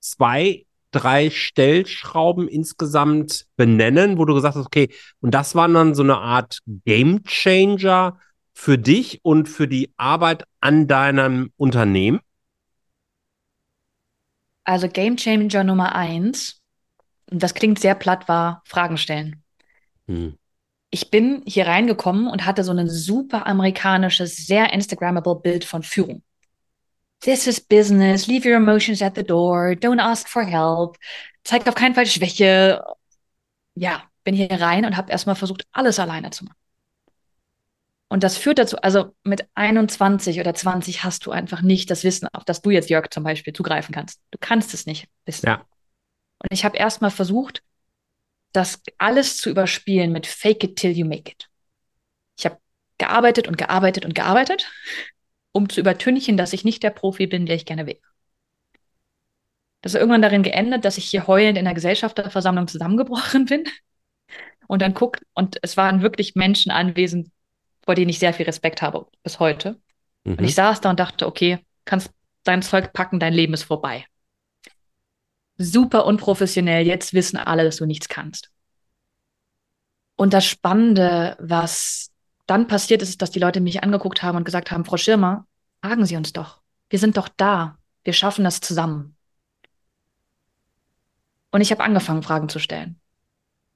[0.00, 4.88] zwei, drei Stellschrauben insgesamt benennen, wo du gesagt hast, okay,
[5.20, 8.18] und das waren dann so eine Art Game Changer
[8.54, 12.20] für dich und für die Arbeit an deinem Unternehmen?
[14.64, 16.60] Also Game Changer Nummer eins,
[17.30, 19.42] und das klingt sehr platt, war Fragen stellen.
[20.06, 20.38] Hm.
[20.90, 26.22] Ich bin hier reingekommen und hatte so ein super amerikanisches, sehr Instagrammable Bild von Führung.
[27.20, 30.96] This is business, leave your emotions at the door, don't ask for help,
[31.44, 32.84] zeigt auf keinen Fall Schwäche.
[33.74, 36.56] Ja, bin hier rein und habe erstmal versucht, alles alleine zu machen.
[38.08, 42.28] Und das führt dazu, also mit 21 oder 20 hast du einfach nicht das Wissen,
[42.32, 44.20] auf das du jetzt, Jörg, zum Beispiel zugreifen kannst.
[44.30, 45.46] Du kannst es nicht wissen.
[45.46, 45.64] Ja.
[46.38, 47.62] Und ich habe erstmal versucht,
[48.52, 51.48] das alles zu überspielen mit Fake it till you make it.
[52.38, 52.58] Ich habe
[52.98, 54.70] gearbeitet und gearbeitet und gearbeitet,
[55.56, 57.98] um zu übertünchen, dass ich nicht der Profi bin, der ich gerne wäre.
[59.80, 63.64] Das ist irgendwann darin geendet, dass ich hier heulend in der Gesellschafterversammlung zusammengebrochen bin
[64.68, 67.30] und dann guckt, und es waren wirklich Menschen anwesend,
[67.82, 69.80] vor denen ich sehr viel Respekt habe bis heute.
[70.24, 70.34] Mhm.
[70.34, 72.10] Und ich saß da und dachte, okay, kannst
[72.44, 74.04] dein Zeug packen, dein Leben ist vorbei.
[75.56, 78.50] Super unprofessionell, jetzt wissen alle, dass du nichts kannst.
[80.16, 82.10] Und das Spannende, was
[82.46, 85.46] dann passiert ist, dass die Leute mich angeguckt haben und gesagt haben, Frau Schirmer,
[85.82, 86.60] fragen Sie uns doch.
[86.88, 87.78] Wir sind doch da.
[88.04, 89.16] Wir schaffen das zusammen.
[91.50, 93.00] Und ich habe angefangen, Fragen zu stellen.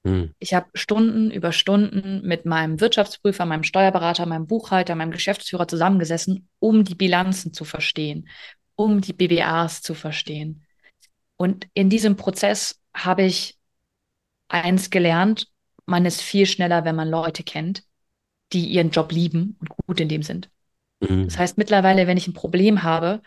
[0.04, 0.35] Hm.
[0.38, 6.48] Ich habe Stunden über Stunden mit meinem Wirtschaftsprüfer, meinem Steuerberater, meinem Buchhalter, meinem Geschäftsführer zusammengesessen,
[6.59, 8.28] um die Bilanzen zu verstehen,
[8.76, 10.64] um die BWAs zu verstehen.
[11.37, 13.59] Und in diesem Prozess habe ich
[14.48, 15.48] eins gelernt,
[15.87, 17.83] man ist viel schneller, wenn man Leute kennt,
[18.52, 20.50] die ihren Job lieben und gut in dem sind.
[21.00, 21.24] Mhm.
[21.24, 23.22] Das heißt, mittlerweile, wenn ich ein Problem habe,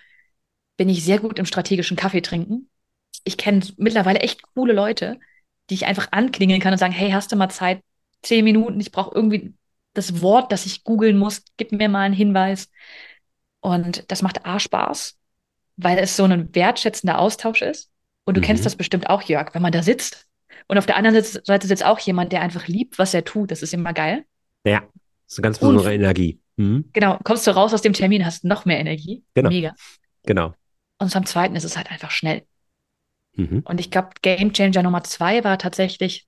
[0.78, 2.70] bin ich sehr gut im strategischen Kaffee trinken.
[3.24, 5.20] Ich kenne mittlerweile echt coole Leute,
[5.70, 7.82] die ich einfach anklingeln kann und sagen, hey, hast du mal Zeit?
[8.22, 9.54] Zehn Minuten, ich brauche irgendwie
[9.94, 12.70] das Wort, das ich googeln muss, gib mir mal einen Hinweis.
[13.60, 15.18] Und das macht A Spaß,
[15.78, 17.92] weil es so ein wertschätzender Austausch ist.
[18.26, 18.46] Und du mhm.
[18.46, 20.28] kennst das bestimmt auch, Jörg, wenn man da sitzt.
[20.68, 23.52] Und auf der anderen Seite sitzt auch jemand, der einfach liebt, was er tut.
[23.52, 24.26] Das ist immer geil.
[24.66, 24.84] Ja,
[25.34, 26.40] das ist eine ganz besondere und, Energie.
[26.58, 26.90] Mhm.
[26.94, 29.24] Genau, kommst du raus aus dem Termin, hast noch mehr Energie.
[29.34, 29.50] Genau.
[29.50, 29.74] Mega.
[30.24, 30.54] Genau.
[31.00, 32.46] Und zum Zweiten ist es halt einfach schnell.
[33.36, 33.64] Mhm.
[33.66, 36.28] Und ich glaube, Game Changer Nummer zwei war tatsächlich,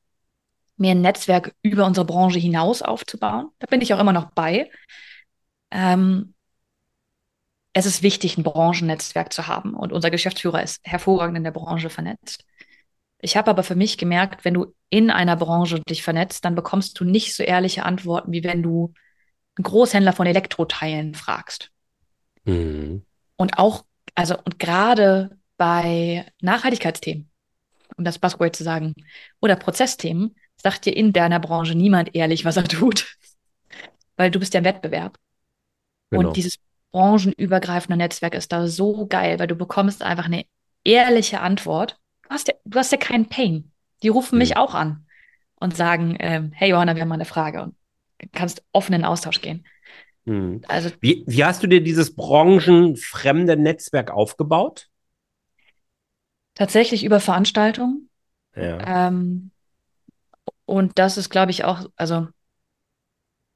[0.77, 3.49] mir ein Netzwerk über unsere Branche hinaus aufzubauen.
[3.59, 4.69] Da bin ich auch immer noch bei.
[5.71, 6.33] Ähm,
[7.73, 9.73] es ist wichtig, ein Branchennetzwerk zu haben.
[9.73, 12.43] Und unser Geschäftsführer ist hervorragend in der Branche vernetzt.
[13.25, 16.99] Ich habe aber für mich gemerkt, wenn du in einer Branche dich vernetzt, dann bekommst
[16.99, 18.93] du nicht so ehrliche Antworten, wie wenn du
[19.57, 21.71] einen Großhändler von Elektroteilen fragst.
[22.43, 23.03] Mhm.
[23.35, 23.83] Und auch,
[24.13, 27.31] also, und gerade bei Nachhaltigkeitsthemen,
[27.97, 28.93] um das Buzzword zu sagen,
[29.41, 33.17] oder Prozessthemen, sagt dir in deiner Branche niemand ehrlich, was er tut.
[34.17, 35.17] Weil du bist ja im Wettbewerb.
[36.11, 36.27] Genau.
[36.27, 36.57] Und dieses
[36.91, 40.45] branchenübergreifende Netzwerk ist da so geil, weil du bekommst einfach eine
[40.85, 41.99] ehrliche Antwort.
[42.25, 43.71] Du hast ja, du hast ja keinen Pain.
[44.03, 44.39] Die rufen mhm.
[44.39, 45.05] mich auch an
[45.55, 47.75] und sagen, ähm, hey Johanna, wir haben mal eine Frage und
[48.33, 49.65] kannst offen in Austausch gehen.
[50.25, 50.61] Mhm.
[50.67, 54.87] Also, wie, wie hast du dir dieses branchenfremde Netzwerk aufgebaut?
[56.55, 58.09] Tatsächlich über Veranstaltungen.
[58.55, 59.07] Ja.
[59.07, 59.51] Ähm,
[60.65, 62.27] und das ist, glaube ich, auch, also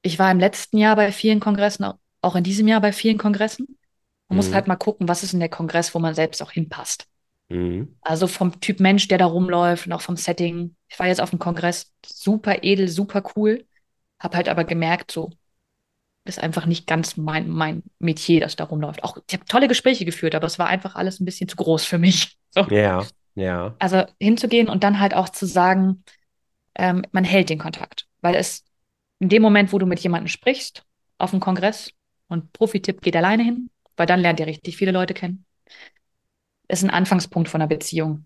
[0.02, 1.86] ich war im letzten Jahr bei vielen Kongressen,
[2.22, 3.66] auch in diesem Jahr bei vielen Kongressen.
[4.28, 4.38] Man mhm.
[4.38, 7.08] muss halt mal gucken, was ist in der Kongress, wo man selbst auch hinpasst.
[7.50, 7.96] Mhm.
[8.02, 10.76] Also vom Typ Mensch, der da rumläuft und auch vom Setting.
[10.88, 13.66] Ich war jetzt auf dem Kongress, super edel, super cool.
[14.20, 15.32] Habe halt aber gemerkt, so
[16.26, 19.04] ist einfach nicht ganz mein, mein Metier, das da rumläuft.
[19.04, 21.86] Auch ich habe tolle Gespräche geführt, aber es war einfach alles ein bisschen zu groß
[21.86, 22.38] für mich.
[22.52, 22.64] So.
[22.72, 23.76] Ja, ja.
[23.78, 26.04] Also hinzugehen und dann halt auch zu sagen,
[26.74, 28.08] ähm, man hält den Kontakt.
[28.22, 28.66] Weil es
[29.20, 30.84] in dem Moment, wo du mit jemandem sprichst,
[31.20, 31.92] auf dem Kongress
[32.28, 35.46] und Profi-Tipp geht alleine hin, weil dann lernt ihr richtig viele Leute kennen,
[36.70, 38.26] ist ein Anfangspunkt von einer Beziehung.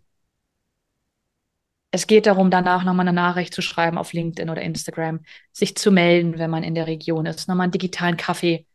[1.90, 5.92] Es geht darum, danach nochmal eine Nachricht zu schreiben auf LinkedIn oder Instagram, sich zu
[5.92, 8.66] melden, wenn man in der Region ist, nochmal einen digitalen Kaffee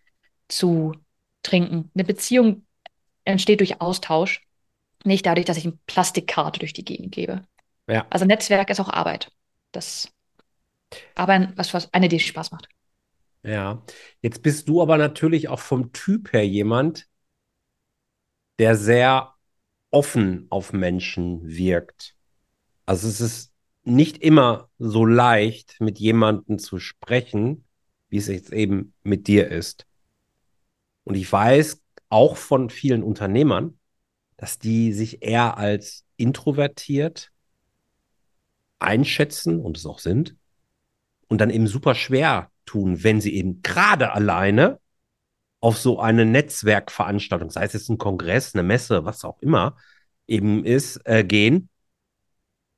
[0.49, 0.95] zu
[1.43, 1.91] trinken.
[1.95, 2.65] Eine Beziehung
[3.25, 4.47] entsteht durch Austausch,
[5.05, 7.43] nicht dadurch, dass ich eine Plastikkarte durch die Gegend gebe.
[7.89, 8.07] Ja.
[8.11, 9.31] Also Netzwerk ist auch Arbeit.
[9.73, 10.13] Das
[11.15, 12.69] aber was, was eine, die Spaß macht.
[13.43, 13.83] Ja.
[14.21, 17.09] Jetzt bist du aber natürlich auch vom Typ her jemand,
[18.59, 19.35] der sehr
[19.90, 22.14] offen auf Menschen wirkt.
[22.87, 23.53] Also es ist
[23.85, 27.64] nicht immer so leicht, mit jemandem zu sprechen,
[28.09, 29.87] wie es jetzt eben mit dir ist.
[31.05, 33.79] Und ich weiß auch von vielen Unternehmern,
[34.37, 37.33] dass die sich eher als introvertiert
[38.79, 40.37] einschätzen und es auch sind
[41.29, 44.81] und dann eben super schwer tun, wenn sie eben gerade alleine
[45.61, 49.77] auf so eine Netzwerkveranstaltung, sei es jetzt ein Kongress, eine Messe, was auch immer
[50.27, 51.68] eben ist, äh, gehen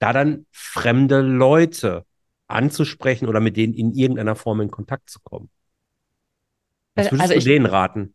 [0.00, 2.04] da dann fremde Leute
[2.48, 5.48] anzusprechen oder mit denen in irgendeiner Form in Kontakt zu kommen.
[6.96, 8.14] Was würdest also du ich, denen raten?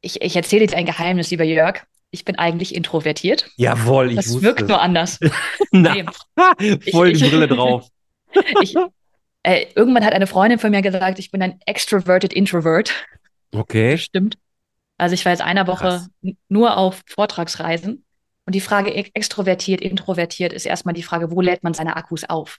[0.00, 1.82] Ich, ich erzähle jetzt ein Geheimnis, lieber Jörg.
[2.12, 3.50] Ich bin eigentlich introvertiert.
[3.56, 4.42] Jawohl, ich das wusste.
[4.42, 5.18] wirkt nur anders.
[5.70, 6.78] Na, nee.
[6.90, 7.88] voll die Brille drauf.
[8.62, 8.74] ich,
[9.42, 12.92] äh, irgendwann hat eine Freundin von mir gesagt, ich bin ein extroverted Introvert.
[13.52, 13.98] Okay.
[13.98, 14.38] Stimmt.
[14.96, 16.10] Also ich war jetzt eine Woche Krass.
[16.48, 18.04] nur auf Vortragsreisen
[18.46, 22.58] und die Frage extrovertiert, introvertiert ist erstmal die Frage, wo lädt man seine Akkus auf?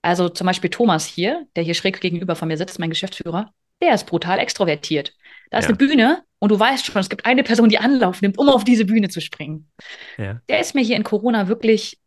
[0.00, 3.94] Also zum Beispiel Thomas hier, der hier schräg gegenüber von mir sitzt, mein Geschäftsführer, der
[3.94, 5.14] ist brutal extrovertiert.
[5.50, 5.68] Da ist ja.
[5.68, 8.64] eine Bühne und du weißt schon, es gibt eine Person, die Anlauf nimmt, um auf
[8.64, 9.70] diese Bühne zu springen.
[10.18, 10.40] Ja.
[10.48, 12.00] Der ist mir hier in Corona wirklich,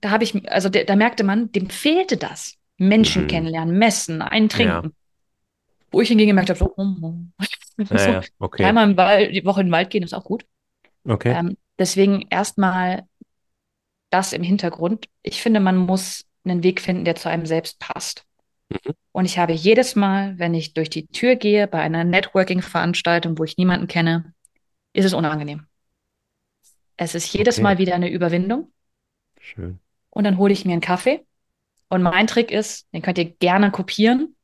[0.00, 2.54] da habe ich, also der, da merkte man, dem fehlte das.
[2.78, 3.28] Menschen mhm.
[3.28, 4.84] kennenlernen, messen, einen trinken.
[4.84, 4.90] Ja.
[5.90, 7.14] Wo ich hingegen gemerkt habe, so, oh, oh.
[7.94, 8.62] Ja, okay.
[8.62, 10.46] dreimal die Woche in den Wald gehen ist auch gut.
[11.04, 11.32] Okay.
[11.32, 13.06] Ähm, Deswegen erstmal
[14.10, 15.08] das im Hintergrund.
[15.22, 18.24] Ich finde, man muss einen Weg finden, der zu einem selbst passt.
[18.70, 18.94] Mhm.
[19.12, 23.44] Und ich habe jedes Mal, wenn ich durch die Tür gehe bei einer Networking-Veranstaltung, wo
[23.44, 24.32] ich niemanden kenne,
[24.92, 25.66] ist es unangenehm.
[26.96, 27.62] Es ist jedes okay.
[27.62, 28.72] Mal wieder eine Überwindung.
[29.40, 29.80] Schön.
[30.10, 31.26] Und dann hole ich mir einen Kaffee.
[31.88, 34.34] Und mein Trick ist, den könnt ihr gerne kopieren.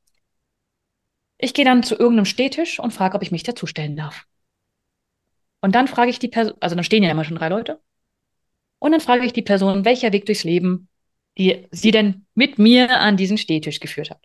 [1.43, 4.25] Ich gehe dann zu irgendeinem Stehtisch und frage, ob ich mich dazustellen darf.
[5.61, 7.81] Und dann frage ich die Person, also dann stehen ja immer schon drei Leute.
[8.79, 10.89] Und dann frage ich die Person, welcher Weg durchs Leben
[11.39, 14.21] die sie denn mit mir an diesen Stehtisch geführt hat.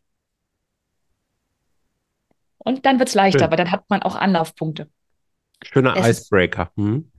[2.58, 3.50] Und dann wird es leichter, Schön.
[3.50, 4.90] weil dann hat man auch Anlaufpunkte.
[5.64, 6.72] Schöner es Icebreaker.
[6.76, 7.12] Hm.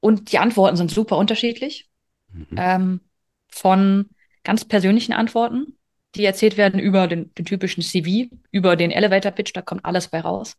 [0.00, 1.88] Und die Antworten sind super unterschiedlich.
[2.28, 2.46] Mhm.
[2.56, 3.00] Ähm,
[3.48, 4.10] von
[4.44, 5.78] ganz persönlichen Antworten,
[6.14, 10.08] die erzählt werden über den, den typischen CV, über den Elevator Pitch, da kommt alles
[10.08, 10.56] bei raus.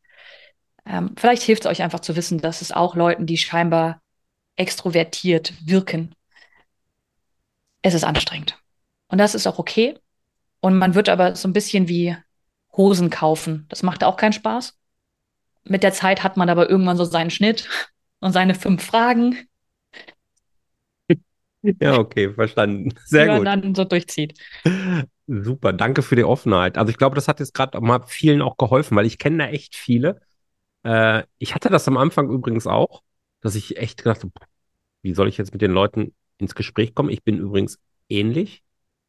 [0.86, 4.02] Ähm, vielleicht hilft es euch einfach zu wissen, dass es auch Leuten, die scheinbar
[4.56, 6.16] extrovertiert wirken,
[7.82, 8.58] es ist anstrengend.
[9.08, 10.00] Und das ist auch okay.
[10.60, 12.16] Und man wird aber so ein bisschen wie
[12.76, 13.66] Hosen kaufen.
[13.70, 14.78] Das macht auch keinen Spaß.
[15.66, 17.70] Mit der Zeit hat man aber irgendwann so seinen Schnitt
[18.20, 19.38] und seine fünf Fragen.
[21.82, 22.94] Ja, okay, verstanden.
[23.06, 23.44] Sehr die gut.
[23.44, 24.38] man dann so durchzieht.
[25.28, 26.78] Super, danke für die Offenheit.
[26.78, 29.50] Also ich glaube, das hat jetzt gerade mal vielen auch geholfen, weil ich kenne da
[29.50, 30.20] echt viele,
[30.84, 33.02] äh, ich hatte das am Anfang übrigens auch,
[33.42, 34.34] dass ich echt gedacht habe,
[35.02, 37.10] wie soll ich jetzt mit den Leuten ins Gespräch kommen?
[37.10, 38.64] Ich bin übrigens ähnlich.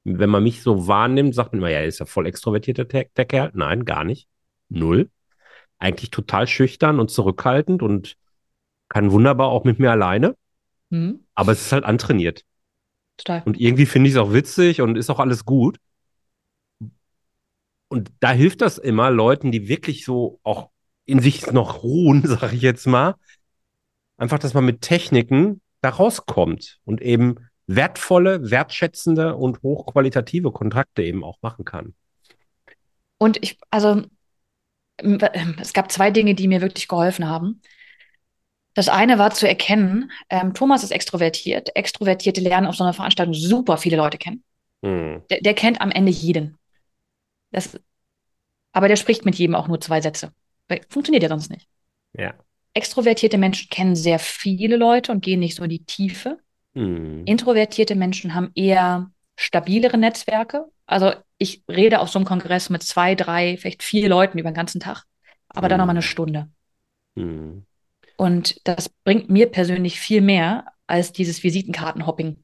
[0.05, 3.25] Wenn man mich so wahrnimmt, sagt man immer, ja, ist ja voll extrovertierter der, der
[3.25, 3.51] Kerl.
[3.55, 4.29] Nein, gar nicht.
[4.69, 5.11] Null.
[5.79, 8.17] Eigentlich total schüchtern und zurückhaltend und
[8.89, 10.37] kann wunderbar auch mit mir alleine.
[10.95, 11.25] Mhm.
[11.35, 12.45] Aber es ist halt antrainiert.
[13.17, 13.43] Total.
[13.45, 15.79] Und irgendwie finde ich es auch witzig und ist auch alles gut.
[17.89, 20.71] Und da hilft das immer Leuten, die wirklich so auch
[21.05, 23.17] in sich noch ruhen, sag ich jetzt mal.
[24.17, 31.25] Einfach, dass man mit Techniken da rauskommt und eben wertvolle, wertschätzende und hochqualitative Kontrakte eben
[31.25, 31.95] auch machen kann.
[33.19, 34.03] Und ich, also,
[34.97, 37.61] es gab zwei Dinge, die mir wirklich geholfen haben.
[38.75, 41.75] Das eine war zu erkennen, ähm, Thomas ist extrovertiert.
[41.77, 44.43] Extrovertierte lernen auf so einer Veranstaltung super viele Leute kennen.
[44.85, 45.23] Hm.
[45.31, 46.59] Der, der, kennt am Ende jeden.
[47.53, 47.79] Das,
[48.73, 50.33] aber der spricht mit jedem auch nur zwei Sätze.
[50.89, 51.69] Funktioniert ja sonst nicht.
[52.17, 52.35] Ja.
[52.75, 56.39] Extrovertierte Menschen kennen sehr viele Leute und gehen nicht so in die Tiefe.
[56.75, 57.23] Mhm.
[57.27, 60.65] Introvertierte Menschen haben eher stabilere Netzwerke.
[60.87, 64.57] Also ich rede auf so einem Kongress mit zwei, drei, vielleicht vier Leuten über den
[64.57, 65.05] ganzen Tag,
[65.49, 66.09] aber dann nochmal eine Mhm.
[66.09, 66.49] Stunde.
[67.15, 67.67] Mhm.
[68.17, 72.43] Und das bringt mir persönlich viel mehr als dieses Visitenkartenhopping.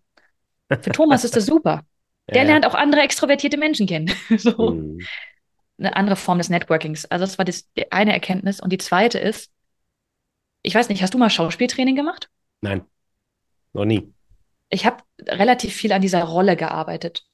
[0.69, 1.85] Für Thomas ist das super.
[2.29, 2.49] Der Ja.
[2.49, 4.11] lernt auch andere extrovertierte Menschen kennen.
[4.39, 4.99] So Mhm.
[5.79, 7.07] eine andere Form des Networkings.
[7.07, 8.61] Also das war das, die eine Erkenntnis.
[8.61, 9.51] Und die zweite ist,
[10.63, 12.29] ich weiß nicht, hast du mal Schauspieltraining gemacht?
[12.61, 12.85] Nein,
[13.73, 14.13] noch nie.
[14.69, 17.25] Ich habe relativ viel an dieser Rolle gearbeitet.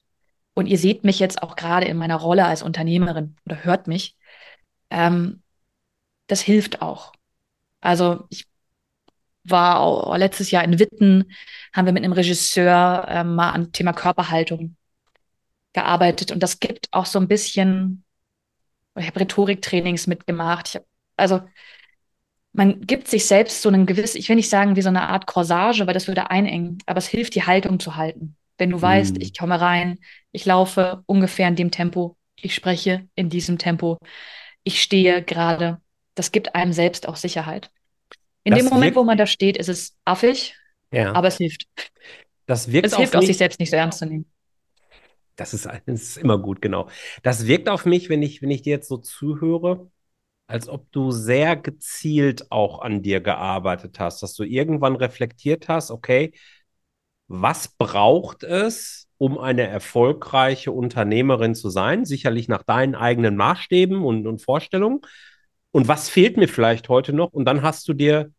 [0.54, 4.16] Und ihr seht mich jetzt auch gerade in meiner Rolle als Unternehmerin oder hört mich.
[4.90, 5.42] Ähm,
[6.28, 7.12] das hilft auch.
[7.80, 8.44] Also ich
[9.44, 11.30] war auch letztes Jahr in Witten,
[11.72, 14.76] haben wir mit einem Regisseur ähm, mal am Thema Körperhaltung
[15.72, 16.32] gearbeitet.
[16.32, 18.04] Und das gibt auch so ein bisschen,
[18.98, 20.74] ich habe Rhetoriktrainings mitgemacht.
[20.76, 20.84] Hab,
[21.16, 21.42] also
[22.52, 25.26] man gibt sich selbst so einen gewissen, ich will nicht sagen wie so eine Art
[25.26, 28.36] Corsage, weil das würde einengen, aber es hilft, die Haltung zu halten.
[28.58, 29.20] Wenn du weißt, Mhm.
[29.20, 29.98] ich komme rein,
[30.32, 33.98] ich laufe ungefähr in dem Tempo, ich spreche in diesem Tempo,
[34.64, 35.80] ich stehe gerade,
[36.16, 37.70] das gibt einem selbst auch Sicherheit.
[38.44, 40.56] In Das dem Moment, wirkt- wo man da steht, ist es affig,
[40.92, 41.68] Ja, aber es hilft.
[42.46, 44.26] das wirkt Es hilft auch, sich selbst nicht so ernst zu nehmen.
[45.36, 46.88] Das ist, das ist immer gut, genau.
[47.22, 49.90] Das wirkt auf mich, wenn ich, wenn ich dir jetzt so zuhöre,
[50.48, 55.90] als ob du sehr gezielt auch an dir gearbeitet hast, dass du irgendwann reflektiert hast,
[55.90, 56.32] okay,
[57.28, 62.04] was braucht es, um eine erfolgreiche Unternehmerin zu sein?
[62.04, 65.00] Sicherlich nach deinen eigenen Maßstäben und, und Vorstellungen.
[65.76, 67.34] Und was fehlt mir vielleicht heute noch?
[67.34, 68.32] Und dann hast du dir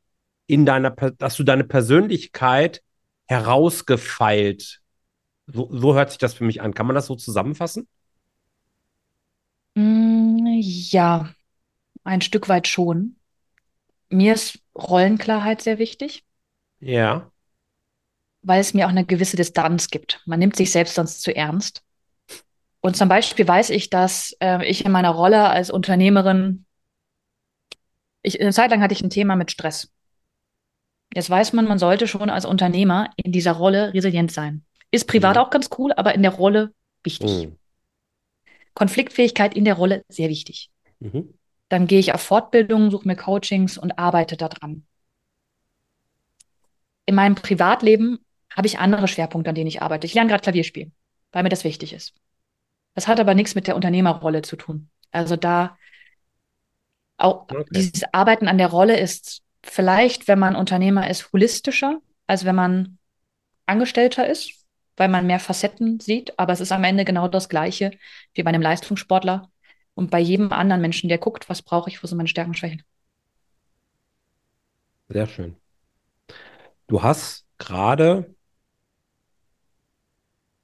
[0.48, 2.82] in deiner, hast du deine Persönlichkeit
[3.28, 4.82] herausgefeilt.
[5.46, 6.74] So, so hört sich das für mich an.
[6.74, 7.88] Kann man das so zusammenfassen?
[9.76, 11.30] Mm, ja,
[12.04, 13.18] ein Stück weit schon.
[14.10, 16.26] Mir ist Rollenklarheit sehr wichtig,
[16.80, 17.32] Ja.
[18.42, 20.24] weil es mir auch eine gewisse Distanz gibt.
[20.26, 21.84] Man nimmt sich selbst sonst zu ernst.
[22.82, 26.64] Und zum Beispiel weiß ich, dass äh, ich in meiner Rolle als Unternehmerin,
[28.22, 29.92] ich, eine Zeit lang hatte ich ein Thema mit Stress.
[31.14, 34.66] Jetzt weiß man, man sollte schon als Unternehmer in dieser Rolle resilient sein.
[34.92, 35.42] Ist privat Mhm.
[35.42, 37.48] auch ganz cool, aber in der Rolle wichtig.
[37.48, 37.58] Mhm.
[38.74, 40.70] Konfliktfähigkeit in der Rolle sehr wichtig.
[41.00, 41.34] Mhm.
[41.70, 44.86] Dann gehe ich auf Fortbildungen, suche mir Coachings und arbeite daran.
[47.06, 48.20] In meinem Privatleben
[48.56, 50.06] habe ich andere Schwerpunkte, an denen ich arbeite.
[50.06, 50.94] Ich lerne gerade Klavier spielen,
[51.32, 52.14] weil mir das wichtig ist.
[52.96, 54.90] Das hat aber nichts mit der Unternehmerrolle zu tun.
[55.12, 55.78] Also da
[57.18, 57.64] auch Okay.
[57.70, 62.98] dieses Arbeiten an der Rolle ist vielleicht, wenn man Unternehmer ist, holistischer, als wenn man
[63.68, 64.54] Angestellter ist,
[64.98, 66.38] weil man mehr Facetten sieht.
[66.40, 67.92] Aber es ist am Ende genau das Gleiche
[68.34, 69.52] wie bei einem Leistungssportler
[69.96, 72.58] und bei jedem anderen Menschen, der guckt, was brauche ich, wo sind meine Stärken und
[72.58, 72.84] Schwächen.
[75.10, 75.58] Sehr schön.
[76.88, 78.36] Du hast gerade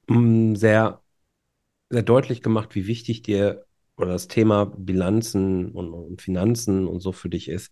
[0.08, 1.02] mm, sehr,
[1.90, 3.66] sehr deutlich gemacht, wie wichtig dir
[3.98, 7.72] oder das Thema Bilanzen und, und Finanzen und so für dich ist.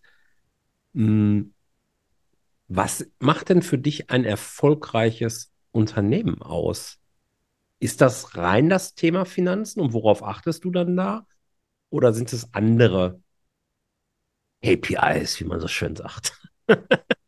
[0.94, 1.42] Mm,
[2.68, 6.98] Was macht denn für dich ein erfolgreiches Unternehmen aus?
[7.80, 11.26] Ist das rein das Thema Finanzen und worauf achtest du dann da?
[11.90, 13.20] Oder sind es andere
[14.62, 16.38] KPIs, wie man so schön sagt?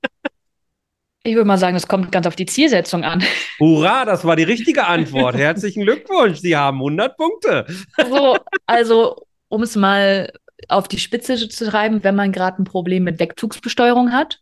[1.27, 3.25] Ich würde mal sagen, es kommt ganz auf die Zielsetzung an.
[3.59, 5.35] Hurra, das war die richtige Antwort.
[5.35, 7.67] Herzlichen Glückwunsch, Sie haben 100 Punkte.
[8.09, 10.31] So, also, um es mal
[10.69, 14.41] auf die Spitze zu treiben, wenn man gerade ein Problem mit Wegzugsbesteuerung hat,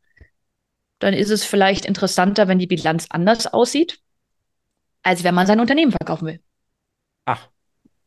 [0.98, 4.00] dann ist es vielleicht interessanter, wenn die Bilanz anders aussieht,
[5.04, 6.40] als wenn man sein Unternehmen verkaufen will.
[7.26, 7.48] Ach,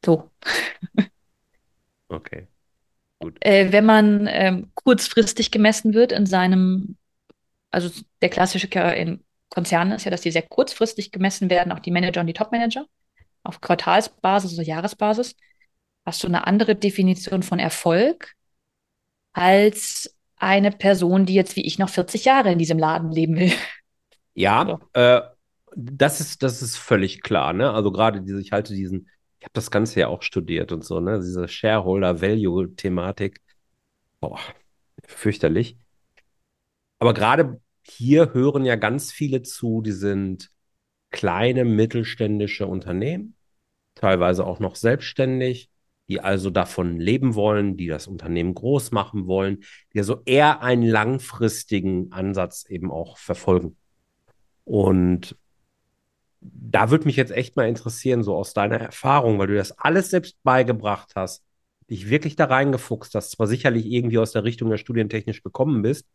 [0.04, 0.32] So.
[2.10, 2.48] okay.
[3.40, 6.98] Äh, wenn man ähm, kurzfristig gemessen wird in seinem,
[7.76, 7.90] also
[8.22, 12.22] der klassische in Konzernen ist ja, dass die sehr kurzfristig gemessen werden, auch die Manager
[12.22, 12.86] und die Top-Manager,
[13.44, 15.36] auf Quartalsbasis oder Jahresbasis,
[16.06, 18.34] hast du eine andere Definition von Erfolg
[19.34, 23.52] als eine Person, die jetzt wie ich noch 40 Jahre in diesem Laden leben will.
[24.34, 25.22] Ja, äh,
[25.76, 27.72] das ist, das ist völlig klar, ne?
[27.72, 29.10] Also gerade diese, ich halte diesen,
[29.40, 31.20] ich habe das Ganze ja auch studiert und so, ne?
[31.20, 33.42] Diese Shareholder-Value-Thematik.
[34.20, 34.40] Boah,
[35.06, 35.78] fürchterlich.
[37.00, 40.50] Aber gerade hier hören ja ganz viele zu, die sind
[41.12, 43.36] kleine mittelständische Unternehmen,
[43.96, 45.70] teilweise auch noch selbstständig,
[46.08, 49.64] die also davon leben wollen, die das Unternehmen groß machen wollen,
[49.94, 53.78] die also eher einen langfristigen Ansatz eben auch verfolgen.
[54.66, 55.38] Und
[56.42, 60.10] da würde mich jetzt echt mal interessieren, so aus deiner Erfahrung, weil du das alles
[60.10, 61.44] selbst beigebracht hast,
[61.90, 66.06] dich wirklich da reingefuchst hast, zwar sicherlich irgendwie aus der Richtung der studientechnisch gekommen bist.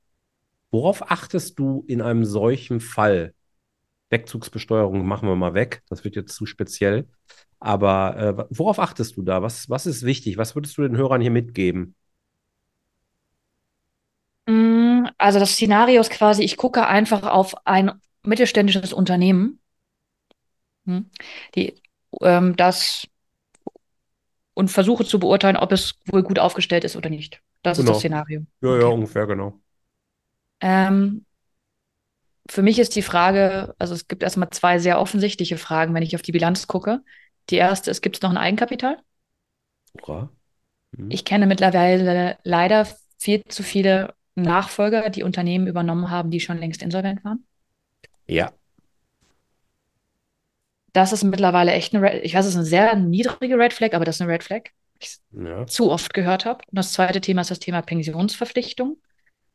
[0.71, 3.35] Worauf achtest du in einem solchen Fall?
[4.11, 7.09] Wegzugsbesteuerung machen wir mal weg, das wird jetzt zu speziell.
[7.61, 8.17] Aber
[8.51, 9.43] äh, worauf achtest du da?
[9.43, 10.39] Was, was ist wichtig?
[10.39, 11.97] Was würdest du den Hörern hier mitgeben?
[14.47, 17.93] Mm, Also das Szenario ist quasi, ich gucke einfach auf ein
[18.25, 19.61] mittelständisches Unternehmen,
[20.87, 21.11] hm,
[21.55, 21.75] die
[22.23, 23.07] ähm, das
[24.55, 27.43] und versuche zu beurteilen, ob es wohl gut aufgestellt ist oder nicht.
[27.63, 27.99] Das ist das Genau.
[27.99, 28.43] Szenario.
[28.63, 28.89] Ja, ja, Okay.
[28.89, 29.61] ungefähr, genau.
[30.61, 31.25] Ähm,
[32.49, 36.15] für mich ist die Frage, also es gibt erstmal zwei sehr offensichtliche Fragen, wenn ich
[36.17, 37.03] auf die Bilanz gucke.
[37.49, 38.99] Die erste ist, gibt es noch ein Eigenkapital?
[40.03, 40.31] Hurra.
[40.93, 41.11] Mhm.
[41.11, 42.87] Ich kenne mittlerweile leider
[43.19, 47.47] viel zu viele Nachfolger, die Unternehmen übernommen haben, die schon längst insolvent waren.
[48.27, 48.53] Ja,
[50.93, 53.95] Das ist mittlerweile echt eine Red, ich weiß, es ist eine sehr niedrige Red Flag,
[53.95, 54.65] aber das ist eine Red Flag,
[54.97, 55.67] die ich ja.
[55.67, 56.65] zu oft gehört habe.
[56.67, 58.97] Und das zweite Thema ist das Thema Pensionsverpflichtung.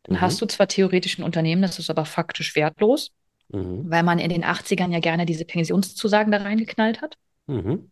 [0.08, 0.22] Dann Mhm.
[0.22, 3.12] hast du zwar theoretisch ein Unternehmen, das ist aber faktisch wertlos,
[3.50, 3.90] Mhm.
[3.90, 7.16] weil man in den 80ern ja gerne diese Pensionszusagen da reingeknallt hat.
[7.48, 7.92] Mhm.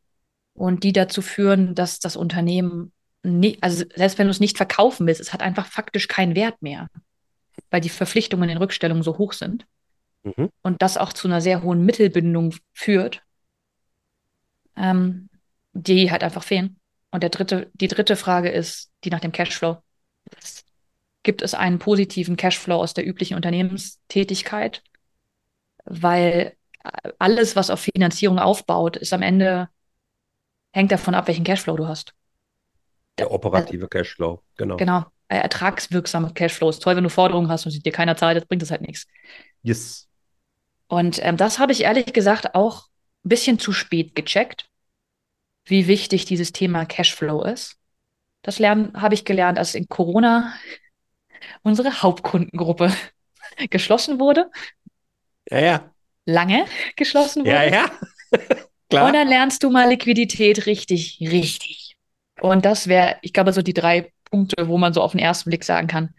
[0.53, 2.91] Und die dazu führen, dass das Unternehmen,
[3.24, 6.61] nie, also selbst wenn du es nicht verkaufen willst, es hat einfach faktisch keinen Wert
[6.61, 6.89] mehr,
[7.72, 9.66] weil die Verpflichtungen in Rückstellungen so hoch sind.
[10.24, 10.49] Mhm.
[10.61, 13.24] Und das auch zu einer sehr hohen Mittelbindung führt,
[14.76, 15.30] ähm,
[15.74, 16.78] die halt einfach fehlen.
[17.11, 19.78] Und der dritte, die dritte Frage ist die nach dem Cashflow.
[21.24, 24.84] Gibt es einen positiven Cashflow aus der üblichen Unternehmenstätigkeit?
[25.86, 26.55] Weil
[27.17, 29.69] alles, was auf Finanzierung aufbaut, ist am Ende,
[30.71, 32.13] hängt davon ab, welchen Cashflow du hast.
[33.17, 34.78] Der operative Cashflow, genau.
[34.78, 35.05] Genau.
[35.30, 38.45] Äh, Ertragswirksame Cashflow ist toll, wenn du Forderungen hast und sie dir keiner zahlt, das
[38.45, 39.07] bringt das halt nichts.
[39.61, 40.09] Yes.
[40.88, 42.88] Und ähm, das habe ich ehrlich gesagt auch
[43.24, 44.67] ein bisschen zu spät gecheckt,
[45.65, 47.78] wie wichtig dieses Thema Cashflow ist.
[48.41, 50.53] Das lernen habe ich gelernt, als in Corona
[51.63, 52.91] unsere Hauptkundengruppe
[53.69, 54.49] geschlossen wurde,
[55.51, 55.93] Ja, ja.
[56.25, 56.65] lange
[56.95, 57.71] geschlossen Ja, wurde.
[57.71, 57.91] ja.
[58.97, 59.13] Und Klar.
[59.13, 61.95] dann lernst du mal Liquidität richtig, richtig.
[62.39, 65.49] Und das wäre, ich glaube, so die drei Punkte, wo man so auf den ersten
[65.49, 66.13] Blick sagen kann,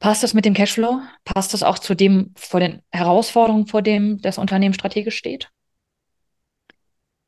[0.00, 1.00] passt das mit dem Cashflow?
[1.24, 5.50] Passt das auch zu dem, vor den Herausforderungen, vor dem das Unternehmen strategisch steht?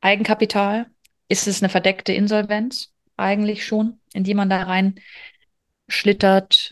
[0.01, 0.85] Eigenkapital,
[1.27, 2.93] ist es eine verdeckte Insolvenz?
[3.17, 4.99] Eigentlich schon, in die man da rein
[5.87, 6.71] schlittert.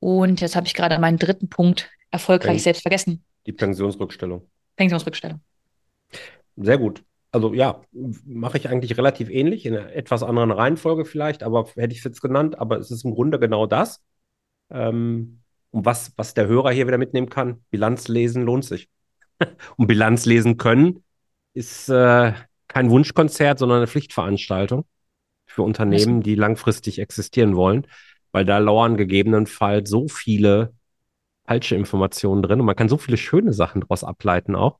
[0.00, 3.24] Und jetzt habe ich gerade meinen dritten Punkt erfolgreich Pen- selbst vergessen.
[3.46, 4.48] Die Pensionsrückstellung.
[4.76, 5.40] Pensionsrückstellung.
[6.56, 7.02] Sehr gut.
[7.32, 7.80] Also ja,
[8.24, 12.04] mache ich eigentlich relativ ähnlich, in einer etwas anderen Reihenfolge vielleicht, aber hätte ich es
[12.04, 14.02] jetzt genannt, aber es ist im Grunde genau das.
[14.70, 15.40] Ähm,
[15.72, 18.88] und was, was der Hörer hier wieder mitnehmen kann, Bilanz lesen lohnt sich.
[19.76, 21.02] Und Bilanz lesen können
[21.54, 22.32] ist äh,
[22.68, 24.84] kein Wunschkonzert, sondern eine Pflichtveranstaltung
[25.46, 27.88] für Unternehmen, die langfristig existieren wollen,
[28.34, 30.74] weil da lauern gegebenenfalls so viele
[31.46, 34.78] falsche Informationen drin und man kann so viele schöne Sachen daraus ableiten auch.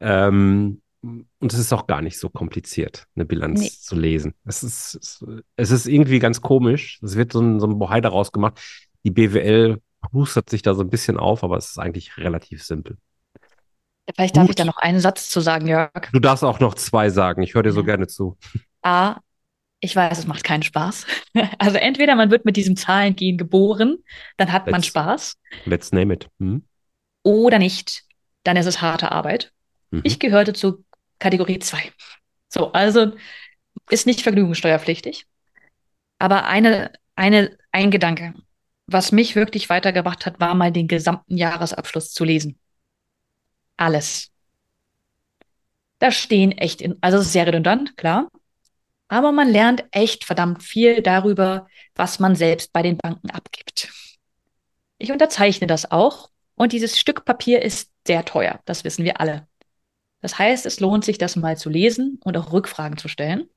[0.00, 3.70] Ähm, und es ist auch gar nicht so kompliziert, eine Bilanz Nee.
[3.70, 4.34] zu lesen.
[4.44, 5.22] Es ist,
[5.56, 6.98] es, ist irgendwie ganz komisch.
[7.02, 8.60] Es wird so ein, so ein Bohai daraus gemacht.
[9.04, 9.80] Die BWL
[10.12, 12.96] pustet sich da so ein bisschen auf, aber es ist eigentlich relativ simpel.
[14.14, 14.58] Vielleicht darf ich Gut.
[14.60, 15.90] da noch einen Satz zu sagen, Jörg.
[16.12, 17.42] Du darfst auch noch zwei sagen.
[17.42, 17.86] Ich höre dir so Ja.
[17.86, 18.36] gerne zu.
[18.82, 19.20] A,
[19.80, 21.06] ich weiß, es macht keinen Spaß.
[21.58, 23.98] Also entweder man wird mit diesem Zahlengehen geboren,
[24.36, 26.28] dann hat man Let's- Spaß, Let's name it.
[26.40, 26.64] Hm?
[27.22, 28.04] oder nicht,
[28.44, 29.52] dann ist es harte Arbeit.
[29.90, 30.00] Mhm.
[30.04, 30.84] Ich gehörte zu
[31.18, 31.92] Kategorie 2.
[32.48, 33.12] So, also
[33.90, 35.26] ist nicht vergnügungssteuerpflichtig.
[36.18, 38.34] Aber eine, eine, ein Gedanke,
[38.86, 42.58] was mich wirklich weitergebracht hat, war mal den gesamten Jahresabschluss zu lesen.
[43.76, 44.30] Alles.
[45.98, 48.28] Da stehen echt, in, also es ist sehr redundant, klar.
[49.08, 53.90] Aber man lernt echt verdammt viel darüber, was man selbst bei den Banken abgibt.
[54.98, 56.30] Ich unterzeichne das auch.
[56.54, 58.60] Und dieses Stück Papier ist sehr teuer.
[58.64, 59.46] Das wissen wir alle.
[60.20, 63.48] Das heißt, es lohnt sich, das mal zu lesen und auch Rückfragen zu stellen.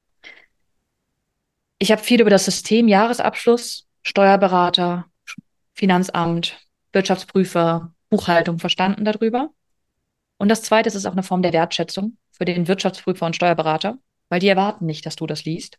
[1.80, 5.06] Ich habe viel über das System Jahresabschluss, Steuerberater,
[5.74, 6.60] Finanzamt,
[6.93, 9.49] Wirtschaftsprüfer, Buchhaltung verstanden darüber.
[10.38, 13.97] Und das Zweite ist, auch eine Form der Wertschätzung für den Wirtschaftsprüfer und Steuerberater,
[14.32, 15.77] weil die erwarten nicht, dass du das liest.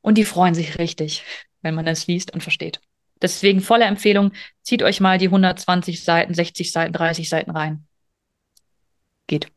[0.00, 1.22] Und die freuen sich richtig,
[1.60, 2.80] wenn man es liest und versteht.
[3.20, 4.32] Deswegen volle Empfehlung,
[4.62, 7.86] zieht euch mal die 120 Seiten, 60 Seiten, 30 Seiten rein.
[9.26, 9.52] Geht.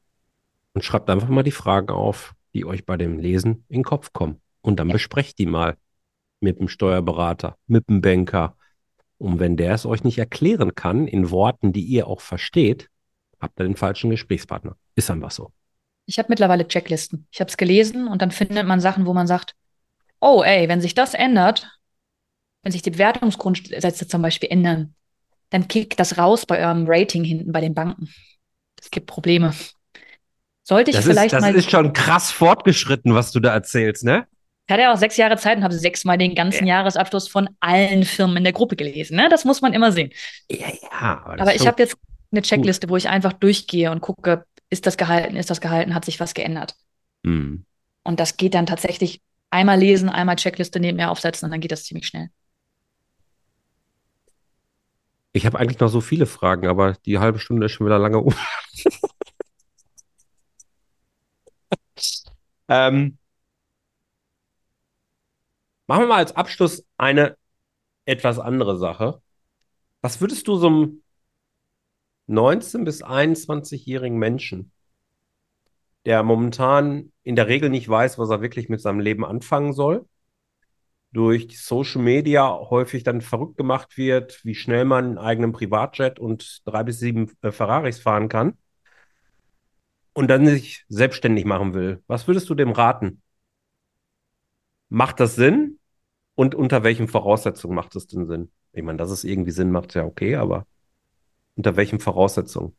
[0.73, 4.11] Und schreibt einfach mal die Fragen auf, die euch bei dem Lesen in den Kopf
[4.11, 4.41] kommen.
[4.59, 5.78] Und dann besprecht die mal
[6.41, 8.57] mit dem Steuerberater, mit dem Banker.
[9.17, 12.89] Und wenn der es euch nicht erklären kann in Worten, die ihr auch versteht,
[13.39, 14.75] habt ihr den falschen Gesprächspartner.
[14.95, 15.53] Ist einfach so.
[16.08, 17.28] Ich habe mittlerweile Checklisten.
[17.32, 19.53] Ich habe es gelesen und dann findet man Sachen, wo man sagt,
[20.20, 21.70] oh ey, wenn sich das ändert,
[22.64, 24.95] wenn sich die Bewertungsgrundsätze zum Beispiel ändern,
[25.51, 28.10] dann kickt das raus bei eurem Rating hinten bei den Banken.
[28.82, 29.53] Es gibt Probleme.
[30.64, 31.55] Sollte ich Das, vielleicht ist, das mal.
[31.55, 34.28] ist schon krass fortgeschritten, was du da erzählst, ne?
[34.68, 36.80] Ich hatte ja auch sechs Jahre Zeit und habe sechsmal den ganzen Ja.
[36.80, 39.16] Jahresabschluss von allen Firmen in der Gruppe gelesen.
[39.16, 39.30] Ne?
[39.30, 40.12] Das muss man immer sehen.
[40.51, 41.22] Ja, ja.
[41.24, 41.95] Aber, das Aber ich habe jetzt
[42.32, 46.05] eine Checkliste, wo ich einfach durchgehe und gucke, ist das gehalten, ist das gehalten, hat
[46.05, 46.76] sich was geändert.
[47.26, 47.65] Hm.
[48.03, 51.86] Und das geht dann tatsächlich einmal lesen, einmal Checkliste nebenher aufsetzen und dann geht das
[51.86, 52.30] ziemlich schnell.
[55.34, 58.20] Ich habe eigentlich noch so viele Fragen, aber die halbe Stunde ist schon wieder lange
[58.20, 58.34] um.
[62.68, 63.18] ähm,
[65.86, 67.38] machen wir mal als Abschluss eine
[68.05, 69.22] etwas andere Sache.
[70.01, 71.03] Was würdest du so einem
[72.28, 74.71] 19- bis 21-jährigen Menschen,
[76.05, 80.05] der momentan in der Regel nicht weiß, was er wirklich mit seinem Leben anfangen soll,
[81.11, 86.61] durch Social Media häufig dann verrückt gemacht wird, wie schnell man einen eigenen Privatjet und
[86.65, 88.57] drei bis sieben äh, Ferraris fahren kann
[90.13, 92.03] und dann sich selbstständig machen will.
[92.07, 93.21] Was würdest du dem raten?
[94.89, 95.80] Macht das Sinn?
[96.36, 98.51] Und unter welchen Voraussetzungen macht es denn Sinn?
[98.71, 100.67] Ich meine, dass es irgendwie Sinn macht, ja okay, aber
[101.58, 102.76] unter welchen Voraussetzungen?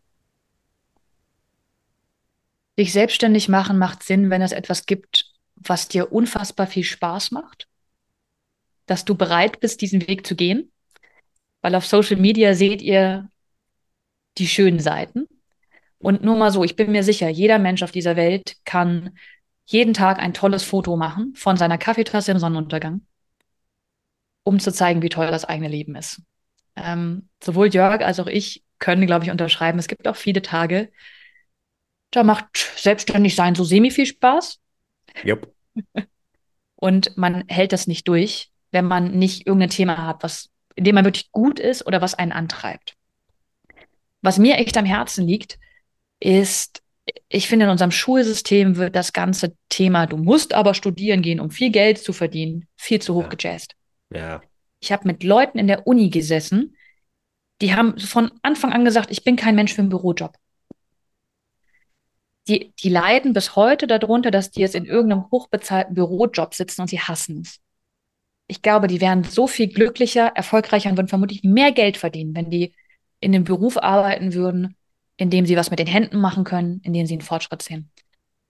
[2.78, 7.68] Dich selbstständig machen macht Sinn, wenn es etwas gibt, was dir unfassbar viel Spaß macht,
[8.86, 10.70] dass du bereit bist, diesen Weg zu gehen.
[11.60, 13.28] Weil auf Social Media seht ihr
[14.38, 15.26] die schönen Seiten.
[15.98, 19.18] Und nur mal so, ich bin mir sicher, jeder Mensch auf dieser Welt kann
[19.66, 23.04] jeden Tag ein tolles Foto machen von seiner Kaffeetasse im Sonnenuntergang,
[24.44, 26.22] um zu zeigen, wie toll das eigene Leben ist.
[26.76, 29.78] Ähm, sowohl Jörg als auch ich können, glaube ich, unterschreiben.
[29.78, 30.90] Es gibt auch viele Tage,
[32.10, 34.58] da macht selbstständig sein so semi viel Spaß
[35.24, 35.52] Jupp.
[36.76, 40.94] und man hält das nicht durch, wenn man nicht irgendein Thema hat, was, in dem
[40.94, 42.94] man wirklich gut ist oder was einen antreibt.
[44.22, 45.58] Was mir echt am Herzen liegt,
[46.20, 46.82] ist,
[47.28, 51.50] ich finde, in unserem Schulsystem wird das ganze Thema, du musst aber studieren gehen, um
[51.50, 53.28] viel Geld zu verdienen, viel zu hoch Ja.
[53.28, 53.74] gejazzt.
[54.14, 54.42] Ja.
[54.80, 56.76] Ich habe mit Leuten in der Uni gesessen,
[57.60, 60.36] die haben von Anfang an gesagt, ich bin kein Mensch für einen Bürojob.
[62.46, 66.88] Die, die leiden bis heute darunter, dass die jetzt in irgendeinem hochbezahlten Bürojob sitzen und
[66.88, 67.60] sie hassen es.
[68.46, 72.48] Ich glaube, die wären so viel glücklicher, erfolgreicher und würden vermutlich mehr Geld verdienen, wenn
[72.48, 72.72] die
[73.20, 74.76] in einem Beruf arbeiten würden,
[75.18, 77.90] in dem sie was mit den Händen machen können, in dem sie einen Fortschritt sehen.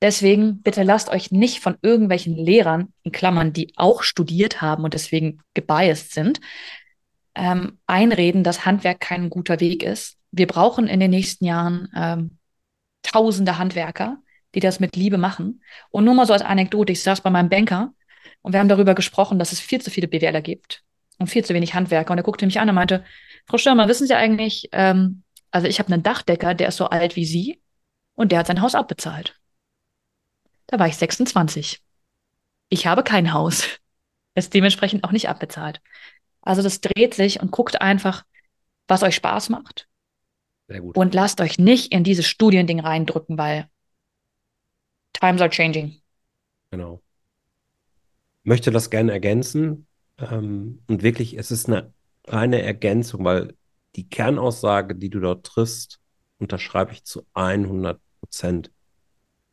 [0.00, 4.94] Deswegen bitte lasst euch nicht von irgendwelchen Lehrern, in Klammern, die auch studiert haben und
[4.94, 6.40] deswegen gebiased sind,
[7.38, 10.18] ähm, einreden, dass Handwerk kein guter Weg ist.
[10.30, 12.38] Wir brauchen in den nächsten Jahren ähm,
[13.02, 14.18] tausende Handwerker,
[14.54, 15.62] die das mit Liebe machen.
[15.90, 17.92] Und nur mal so als Anekdote, ich saß bei meinem Banker
[18.42, 20.82] und wir haben darüber gesprochen, dass es viel zu viele BWLer gibt
[21.18, 22.12] und viel zu wenig Handwerker.
[22.12, 23.04] Und er guckte mich an und meinte,
[23.46, 27.16] Frau Stürmer, wissen Sie eigentlich, ähm, also ich habe einen Dachdecker, der ist so alt
[27.16, 27.62] wie Sie
[28.14, 29.38] und der hat sein Haus abbezahlt.
[30.66, 31.80] Da war ich 26.
[32.68, 33.66] Ich habe kein Haus.
[34.34, 35.80] Ist dementsprechend auch nicht abbezahlt.
[36.48, 38.24] Also das dreht sich und guckt einfach,
[38.86, 39.86] was euch Spaß macht.
[40.66, 40.96] Sehr gut.
[40.96, 43.68] Und lasst euch nicht in dieses Studiending reindrücken, weil
[45.12, 46.00] times are changing.
[46.70, 47.02] Genau.
[48.44, 49.86] Möchte das gerne ergänzen.
[50.16, 51.92] Ähm, und wirklich, es ist eine
[52.26, 53.54] reine Ergänzung, weil
[53.94, 56.00] die Kernaussage, die du dort triffst,
[56.38, 58.70] unterschreibe ich zu 100 Prozent.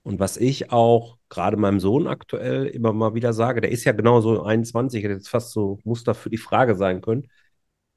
[0.05, 3.91] Und was ich auch gerade meinem Sohn aktuell immer mal wieder sage, der ist ja
[3.91, 7.27] genau so 21, hätte jetzt fast so Muster für die Frage sein können.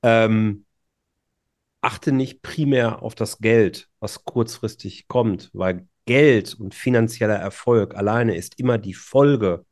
[0.02, 0.64] Ähm,
[1.82, 8.36] achte nicht primär auf das Geld, was kurzfristig kommt, weil Geld und finanzieller Erfolg alleine
[8.36, 9.66] ist immer die Folge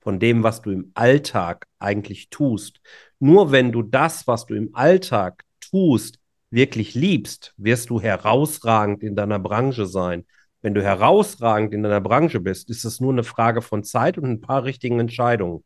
[0.00, 2.80] von dem, was du im Alltag eigentlich tust.
[3.20, 6.18] Nur wenn du das, was du im Alltag tust,
[6.50, 10.26] wirklich liebst, wirst du herausragend in deiner Branche sein.
[10.68, 14.26] Wenn du herausragend in deiner Branche bist, ist es nur eine Frage von Zeit und
[14.26, 15.64] ein paar richtigen Entscheidungen,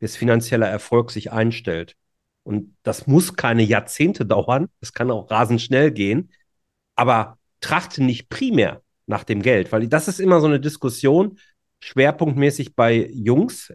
[0.00, 1.94] bis finanzieller Erfolg sich einstellt.
[2.42, 6.32] Und das muss keine Jahrzehnte dauern, das kann auch rasend schnell gehen,
[6.96, 11.38] aber trachte nicht primär nach dem Geld, weil das ist immer so eine Diskussion,
[11.78, 13.72] schwerpunktmäßig bei Jungs,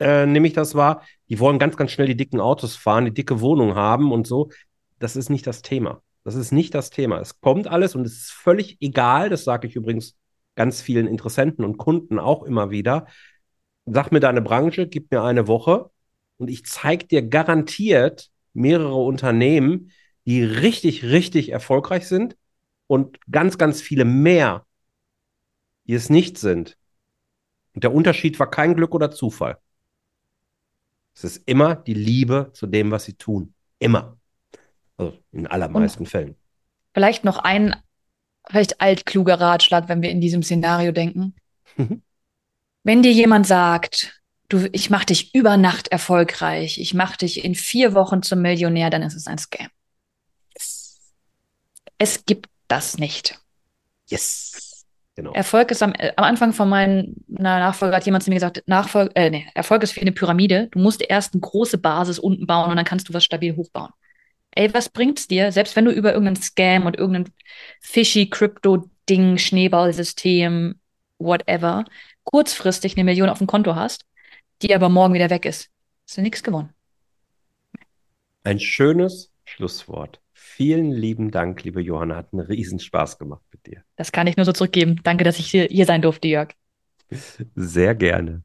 [0.00, 3.14] äh, nehme ich das wahr, die wollen ganz, ganz schnell die dicken Autos fahren, die
[3.14, 4.50] dicke Wohnung haben und so.
[4.98, 6.02] Das ist nicht das Thema.
[6.24, 7.20] Das ist nicht das Thema.
[7.20, 10.16] Es kommt alles und es ist völlig egal, das sage ich übrigens
[10.54, 13.06] ganz vielen Interessenten und Kunden auch immer wieder.
[13.86, 15.90] Sag mir deine Branche, gib mir eine Woche
[16.38, 19.90] und ich zeige dir garantiert mehrere Unternehmen,
[20.24, 22.36] die richtig, richtig erfolgreich sind
[22.86, 24.64] und ganz, ganz viele mehr,
[25.84, 26.78] die es nicht sind.
[27.74, 29.58] Und der Unterschied war kein Glück oder Zufall.
[31.14, 33.54] Es ist immer die Liebe zu dem, was sie tun.
[33.78, 34.16] Immer.
[34.96, 36.36] Also in allermeisten Fällen.
[36.92, 37.74] Vielleicht noch ein
[38.48, 41.34] vielleicht altkluger Ratschlag, wenn wir in diesem Szenario denken.
[41.76, 42.02] Mhm.
[42.82, 47.54] Wenn dir jemand sagt, du, ich mache dich über Nacht erfolgreich, ich mache dich in
[47.54, 49.68] vier Wochen zum Millionär, dann ist es ein Scam.
[50.54, 51.00] Yes.
[51.98, 53.40] Es gibt das nicht.
[54.08, 54.84] Yes.
[55.16, 55.32] Genau.
[55.32, 59.14] Erfolg ist am, äh, am Anfang von meiner Nachfolge hat jemand zu mir gesagt, Nachfolge,
[59.14, 60.68] äh, nee, Erfolg ist wie eine Pyramide.
[60.72, 63.92] Du musst erst eine große Basis unten bauen und dann kannst du was stabil hochbauen.
[64.56, 67.32] Ey, was bringt's dir, selbst wenn du über irgendeinen Scam und irgendein
[67.80, 70.76] fishy Crypto-Ding, Schneeballsystem,
[71.18, 71.84] whatever,
[72.22, 74.06] kurzfristig eine Million auf dem Konto hast,
[74.62, 75.70] die aber morgen wieder weg ist.
[76.06, 76.70] Hast du nichts gewonnen.
[78.44, 80.20] Ein schönes Schlusswort.
[80.32, 82.16] Vielen lieben Dank, liebe Johanna.
[82.16, 83.82] Hat einen Riesenspaß gemacht mit dir.
[83.96, 85.00] Das kann ich nur so zurückgeben.
[85.02, 86.50] Danke, dass ich hier, hier sein durfte, Jörg.
[87.54, 88.44] Sehr gerne.